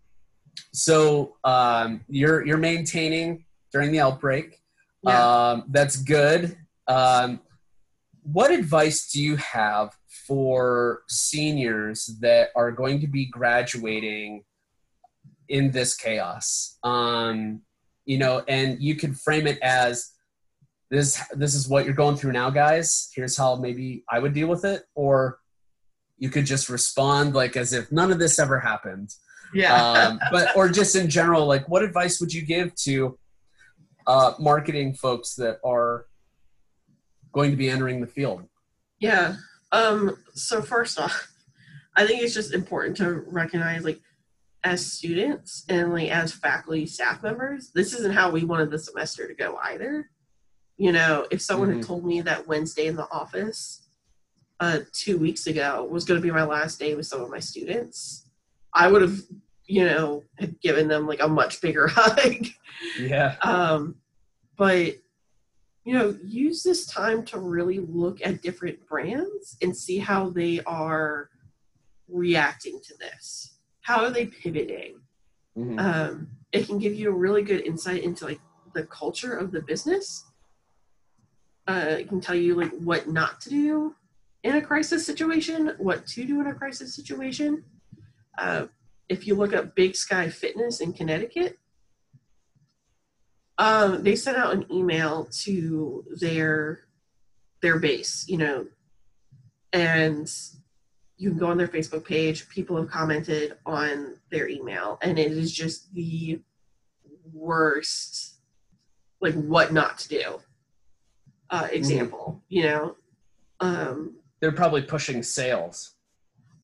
so 0.73 1.35
um 1.45 2.01
you're 2.09 2.45
you're 2.45 2.57
maintaining 2.57 3.45
during 3.71 3.91
the 3.91 3.99
outbreak 4.01 4.61
Yeah. 5.03 5.51
um 5.51 5.65
that's 5.69 5.95
good 5.95 6.57
um 6.87 7.39
what 8.23 8.51
advice 8.51 9.11
do 9.11 9.21
you 9.21 9.35
have 9.37 9.93
for 10.27 11.03
seniors 11.07 12.07
that 12.21 12.49
are 12.55 12.71
going 12.71 12.99
to 13.01 13.07
be 13.07 13.25
graduating 13.25 14.43
in 15.47 15.71
this 15.71 15.95
chaos 15.95 16.77
um 16.83 17.61
you 18.05 18.17
know 18.17 18.43
and 18.49 18.81
you 18.81 18.95
could 18.95 19.17
frame 19.17 19.47
it 19.47 19.59
as 19.61 20.12
this 20.89 21.21
this 21.33 21.55
is 21.55 21.67
what 21.67 21.85
you're 21.85 21.93
going 21.93 22.15
through 22.15 22.31
now 22.31 22.49
guys 22.49 23.09
here's 23.15 23.35
how 23.35 23.55
maybe 23.55 24.03
i 24.09 24.19
would 24.19 24.33
deal 24.33 24.47
with 24.47 24.65
it 24.65 24.83
or 24.95 25.39
you 26.17 26.29
could 26.29 26.45
just 26.45 26.69
respond 26.69 27.33
like 27.33 27.57
as 27.57 27.73
if 27.73 27.91
none 27.91 28.11
of 28.11 28.19
this 28.19 28.39
ever 28.39 28.59
happened 28.59 29.13
yeah. 29.53 29.91
um, 29.91 30.19
but 30.31 30.55
or 30.55 30.69
just 30.69 30.95
in 30.95 31.09
general 31.09 31.45
like 31.45 31.67
what 31.69 31.83
advice 31.83 32.19
would 32.19 32.33
you 32.33 32.43
give 32.43 32.73
to 32.75 33.17
uh, 34.05 34.33
marketing 34.37 34.93
folks 34.93 35.35
that 35.35 35.59
are 35.63 36.05
going 37.31 37.49
to 37.49 37.57
be 37.57 37.69
entering 37.69 38.01
the 38.01 38.07
field 38.07 38.47
yeah. 39.03 39.35
Um, 39.73 40.17
so 40.33 40.61
first 40.61 40.97
off, 40.97 41.27
I 41.97 42.07
think 42.07 42.23
it's 42.23 42.33
just 42.33 42.53
important 42.53 42.95
to 42.97 43.25
recognize 43.27 43.83
like 43.83 43.99
as 44.63 44.85
students 44.85 45.65
and 45.67 45.91
like 45.91 46.09
as 46.09 46.31
faculty 46.31 46.85
staff 46.85 47.21
members, 47.21 47.71
this 47.75 47.93
isn't 47.93 48.13
how 48.13 48.31
we 48.31 48.45
wanted 48.45 48.71
the 48.71 48.79
semester 48.79 49.27
to 49.27 49.33
go 49.33 49.59
either. 49.61 50.09
You 50.77 50.91
know, 50.91 51.27
if 51.31 51.41
someone 51.41 51.69
Mhm. 51.69 51.75
had 51.75 51.83
told 51.83 52.05
me 52.05 52.21
that 52.21 52.47
Wednesday 52.47 52.87
in 52.87 52.95
the 52.95 53.09
office 53.11 53.79
uh 54.59 54.79
two 54.91 55.17
weeks 55.17 55.47
ago 55.47 55.83
was 55.83 56.05
gonna 56.05 56.21
be 56.21 56.31
my 56.31 56.43
last 56.43 56.79
day 56.79 56.95
with 56.95 57.05
some 57.07 57.21
of 57.21 57.29
my 57.29 57.39
students, 57.39 58.27
I 58.73 58.87
would 58.91 59.01
have, 59.01 59.19
you 59.65 59.85
know, 59.85 60.23
had 60.37 60.59
given 60.61 60.87
them 60.87 61.07
like 61.07 61.21
a 61.21 61.27
much 61.27 61.59
bigger 61.61 61.87
hug. 61.91 62.45
yeah 62.99 63.35
um, 63.41 63.95
but 64.57 64.95
you 65.85 65.93
know 65.93 66.17
use 66.23 66.63
this 66.63 66.85
time 66.85 67.23
to 67.25 67.39
really 67.39 67.79
look 67.79 68.19
at 68.25 68.41
different 68.41 68.85
brands 68.87 69.57
and 69.61 69.75
see 69.75 69.97
how 69.97 70.29
they 70.29 70.61
are 70.65 71.29
reacting 72.07 72.79
to 72.83 72.93
this 72.97 73.57
how 73.81 74.01
are 74.03 74.11
they 74.11 74.25
pivoting? 74.27 75.01
Mhm. 75.57 75.77
Um, 75.77 76.27
it 76.53 76.67
can 76.67 76.77
give 76.79 76.95
you 76.95 77.09
a 77.09 77.13
really 77.13 77.41
good 77.43 77.61
insight 77.65 78.01
into 78.01 78.23
like 78.25 78.39
the 78.73 78.85
culture 78.85 79.33
of 79.35 79.51
the 79.51 79.61
business. 79.61 80.23
Uh, 81.67 81.95
it 81.99 82.09
can 82.09 82.19
tell 82.19 82.35
you 82.35 82.55
like 82.55 82.71
what 82.71 83.07
not 83.07 83.39
to 83.41 83.49
do 83.49 83.95
in 84.43 84.55
a 84.55 84.61
crisis 84.61 85.05
situation, 85.05 85.73
what 85.77 86.05
to 86.07 86.25
do 86.25 86.41
in 86.41 86.47
a 86.47 86.53
crisis 86.53 86.95
situation. 86.95 87.63
Uh, 88.37 88.65
if 89.07 89.25
you 89.27 89.35
look 89.35 89.53
up 89.53 89.75
Big 89.75 89.95
Sky 89.95 90.29
Fitness 90.29 90.81
in 90.81 90.93
Connecticut, 90.93 91.57
um, 93.57 94.03
they 94.03 94.15
sent 94.15 94.37
out 94.37 94.53
an 94.53 94.65
email 94.71 95.27
to 95.43 96.03
their 96.19 96.81
their 97.61 97.79
base, 97.79 98.25
you 98.27 98.37
know, 98.37 98.67
and 99.71 100.29
you 101.17 101.29
can 101.29 101.39
go 101.39 101.47
on 101.47 101.57
their 101.57 101.67
Facebook 101.67 102.03
page. 102.03 102.49
People 102.49 102.75
have 102.75 102.89
commented 102.89 103.55
on 103.65 104.15
their 104.31 104.49
email, 104.49 104.97
and 105.01 105.17
it 105.17 105.31
is 105.31 105.53
just 105.53 105.93
the 105.93 106.41
worst, 107.31 108.35
like 109.21 109.35
what 109.35 109.71
not 109.71 109.97
to 109.99 110.09
do. 110.09 110.39
Uh, 111.53 111.67
example, 111.71 112.41
you 112.49 112.63
know, 112.63 112.95
um, 113.59 114.15
They're 114.39 114.51
probably 114.51 114.81
pushing 114.81 115.21
sales. 115.21 115.93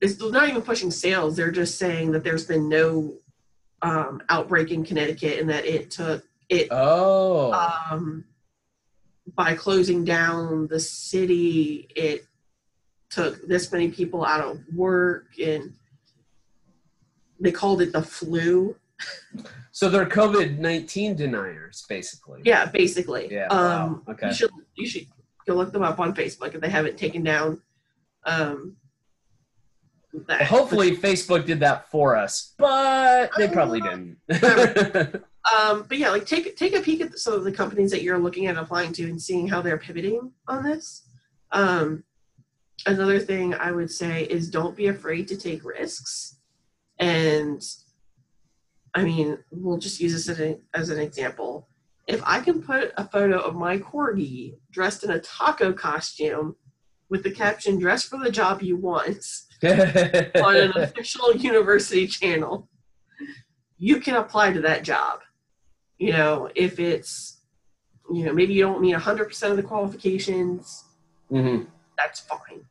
it's 0.00 0.18
not 0.20 0.48
even 0.48 0.62
pushing 0.62 0.90
sales. 0.90 1.36
They're 1.36 1.52
just 1.52 1.78
saying 1.78 2.10
that 2.10 2.24
there's 2.24 2.44
been 2.44 2.68
no 2.68 3.14
um, 3.82 4.20
outbreak 4.28 4.72
in 4.72 4.84
Connecticut, 4.84 5.38
and 5.38 5.48
that 5.48 5.64
it 5.64 5.92
took 5.92 6.24
it 6.48 6.66
Oh. 6.72 7.52
um, 7.52 8.24
by 9.36 9.54
closing 9.54 10.04
down 10.04 10.66
the 10.66 10.80
city, 10.80 11.86
it 11.94 12.26
took 13.10 13.46
this 13.46 13.70
many 13.70 13.92
people 13.92 14.24
out 14.24 14.40
of 14.40 14.58
work, 14.74 15.26
and 15.40 15.72
they 17.38 17.52
called 17.52 17.80
it 17.80 17.92
the 17.92 18.02
flu. 18.02 18.74
So 19.72 19.88
they're 19.88 20.06
COVID 20.06 20.58
nineteen 20.58 21.16
deniers, 21.16 21.84
basically. 21.88 22.40
Yeah, 22.44 22.66
basically. 22.66 23.28
Yeah, 23.30 23.46
Um, 23.46 24.02
wow, 24.06 24.12
okay. 24.14 24.28
You 24.28 24.34
should 24.34 24.50
you 24.74 24.86
should 24.88 25.06
go 25.46 25.54
look 25.54 25.72
them 25.72 25.82
up 25.82 25.98
on 26.00 26.14
Facebook 26.14 26.54
if 26.54 26.60
they 26.60 26.70
haven't 26.70 26.96
taken 26.96 27.22
down. 27.22 27.60
Um, 28.24 28.76
that. 30.26 30.42
Hopefully 30.42 30.96
Facebook 30.96 31.46
did 31.46 31.60
that 31.60 31.90
for 31.90 32.16
us, 32.16 32.54
but 32.58 33.30
they 33.36 33.48
probably 33.48 33.80
didn't. 33.80 34.18
Um, 35.58 35.86
but 35.88 35.98
yeah, 35.98 36.10
like 36.10 36.26
take 36.26 36.54
take 36.56 36.74
a 36.74 36.80
peek 36.80 37.00
at 37.00 37.18
some 37.18 37.32
of 37.32 37.44
the 37.44 37.52
companies 37.52 37.90
that 37.92 38.02
you're 38.02 38.18
looking 38.18 38.46
at 38.46 38.56
applying 38.56 38.92
to 38.92 39.04
and 39.04 39.20
seeing 39.20 39.48
how 39.48 39.62
they're 39.62 39.78
pivoting 39.78 40.32
on 40.46 40.62
this. 40.62 41.08
Um, 41.52 42.04
another 42.86 43.18
thing 43.18 43.54
I 43.54 43.72
would 43.72 43.90
say 43.90 44.24
is 44.24 44.50
don't 44.50 44.76
be 44.76 44.88
afraid 44.88 45.28
to 45.28 45.36
take 45.36 45.64
risks. 45.64 46.36
And 46.98 47.62
I 48.94 49.04
mean, 49.04 49.38
we'll 49.50 49.78
just 49.78 50.00
use 50.00 50.12
this 50.12 50.28
as, 50.28 50.40
a, 50.40 50.58
as 50.74 50.90
an 50.90 50.98
example. 50.98 51.68
If 52.06 52.20
I 52.24 52.40
can 52.40 52.60
put 52.62 52.92
a 52.96 53.04
photo 53.06 53.38
of 53.38 53.54
my 53.54 53.78
corgi 53.78 54.56
dressed 54.72 55.04
in 55.04 55.10
a 55.10 55.20
taco 55.20 55.72
costume 55.72 56.56
with 57.08 57.22
the 57.22 57.30
caption 57.30 57.78
"Dress 57.78 58.04
for 58.04 58.18
the 58.18 58.30
job 58.30 58.62
you 58.62 58.76
want" 58.76 59.24
on 59.62 60.56
an 60.56 60.72
official 60.76 61.32
university 61.36 62.06
channel, 62.06 62.68
you 63.78 64.00
can 64.00 64.16
apply 64.16 64.52
to 64.52 64.60
that 64.62 64.82
job. 64.82 65.20
You 65.98 66.12
know, 66.12 66.50
if 66.54 66.80
it's, 66.80 67.42
you 68.10 68.24
know, 68.24 68.32
maybe 68.32 68.54
you 68.54 68.62
don't 68.62 68.80
meet 68.80 68.94
100% 68.96 69.50
of 69.50 69.56
the 69.56 69.62
qualifications, 69.62 70.84
Mhm. 71.30 71.68
that's 71.96 72.20
fine. 72.20 72.64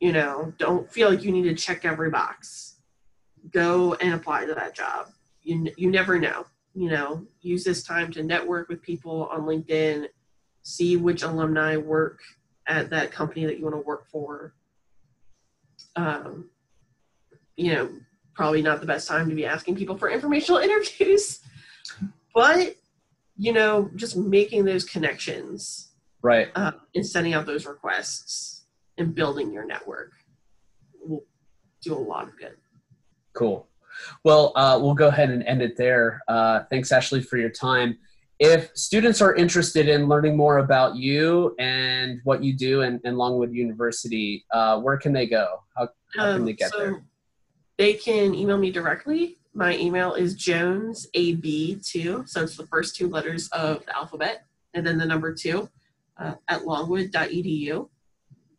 You 0.00 0.12
know, 0.12 0.52
don't 0.58 0.90
feel 0.92 1.08
like 1.08 1.22
you 1.22 1.32
need 1.32 1.44
to 1.44 1.54
check 1.54 1.84
every 1.84 2.10
box. 2.10 2.80
Go 3.50 3.94
and 3.94 4.12
apply 4.14 4.44
to 4.46 4.54
that 4.54 4.74
job. 4.74 5.08
You, 5.48 5.72
you 5.78 5.90
never 5.90 6.18
know. 6.18 6.44
You 6.74 6.90
know, 6.90 7.26
use 7.40 7.64
this 7.64 7.82
time 7.82 8.12
to 8.12 8.22
network 8.22 8.68
with 8.68 8.82
people 8.82 9.28
on 9.32 9.46
LinkedIn, 9.46 10.08
see 10.62 10.98
which 10.98 11.22
alumni 11.22 11.78
work 11.78 12.20
at 12.66 12.90
that 12.90 13.10
company 13.10 13.46
that 13.46 13.58
you 13.58 13.64
want 13.64 13.74
to 13.74 13.80
work 13.80 14.06
for. 14.10 14.52
Um, 15.96 16.50
you 17.56 17.72
know, 17.72 17.90
probably 18.34 18.60
not 18.60 18.80
the 18.80 18.86
best 18.86 19.08
time 19.08 19.30
to 19.30 19.34
be 19.34 19.46
asking 19.46 19.76
people 19.76 19.96
for 19.96 20.10
informational 20.10 20.60
interviews, 20.66 21.40
but 22.34 22.76
you 23.38 23.54
know, 23.54 23.90
just 23.96 24.16
making 24.16 24.66
those 24.66 24.84
connections 24.84 25.92
Right. 26.20 26.48
uh, 26.54 26.72
and 26.94 27.06
sending 27.06 27.32
out 27.32 27.46
those 27.46 27.64
requests 27.64 28.66
and 28.98 29.14
building 29.14 29.50
your 29.50 29.64
network 29.64 30.12
will 31.02 31.24
do 31.80 31.94
a 31.94 31.96
lot 31.98 32.28
of 32.28 32.36
good. 32.38 32.56
Cool. 33.32 33.66
Well, 34.24 34.52
uh, 34.56 34.78
we'll 34.80 34.94
go 34.94 35.08
ahead 35.08 35.30
and 35.30 35.42
end 35.44 35.62
it 35.62 35.76
there. 35.76 36.22
Uh, 36.28 36.60
thanks, 36.70 36.92
Ashley, 36.92 37.22
for 37.22 37.36
your 37.36 37.50
time. 37.50 37.98
If 38.38 38.70
students 38.76 39.20
are 39.20 39.34
interested 39.34 39.88
in 39.88 40.06
learning 40.06 40.36
more 40.36 40.58
about 40.58 40.94
you 40.94 41.56
and 41.58 42.20
what 42.22 42.42
you 42.42 42.52
do 42.52 42.82
in, 42.82 43.00
in 43.04 43.16
Longwood 43.16 43.52
University, 43.52 44.44
uh, 44.52 44.80
where 44.80 44.96
can 44.96 45.12
they 45.12 45.26
go? 45.26 45.64
How, 45.76 45.88
how 46.16 46.34
can 46.34 46.44
they 46.44 46.52
get 46.52 46.66
Um, 46.66 46.70
so 46.70 46.78
there? 46.78 47.02
They 47.78 47.94
can 47.94 48.34
email 48.34 48.58
me 48.58 48.70
directly. 48.70 49.38
My 49.54 49.76
email 49.76 50.14
is 50.14 50.36
jonesab2, 50.36 52.28
so 52.28 52.42
it's 52.42 52.56
the 52.56 52.66
first 52.66 52.94
two 52.94 53.08
letters 53.08 53.48
of 53.48 53.84
the 53.86 53.96
alphabet, 53.96 54.44
and 54.74 54.86
then 54.86 54.98
the 54.98 55.06
number 55.06 55.34
two 55.34 55.68
uh, 56.16 56.34
at 56.46 56.64
longwood.edu. 56.64 57.88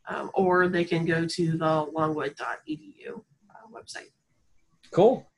Um, 0.10 0.32
or 0.34 0.68
they 0.68 0.84
can 0.84 1.06
go 1.06 1.26
to 1.26 1.52
the 1.58 1.88
longwood.edu 1.94 3.14
uh, 3.14 3.68
website. 3.72 4.10
Cool. 4.92 5.29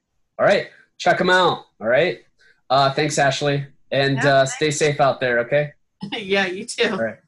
All 0.42 0.48
right. 0.48 0.70
Check 0.98 1.20
them 1.20 1.30
out. 1.30 1.68
All 1.80 1.88
right. 1.88 2.22
Uh, 2.68 2.92
thanks, 2.92 3.20
Ashley. 3.20 3.64
And 3.92 4.16
Yeah, 4.16 4.38
uh, 4.38 4.46
stay 4.48 4.72
safe 4.72 5.00
out 5.00 5.20
there, 5.20 5.38
okay? 5.42 5.74
yeah, 6.18 6.48
you 6.48 6.66
too. 6.66 6.90
All 6.90 6.98
right. 6.98 7.20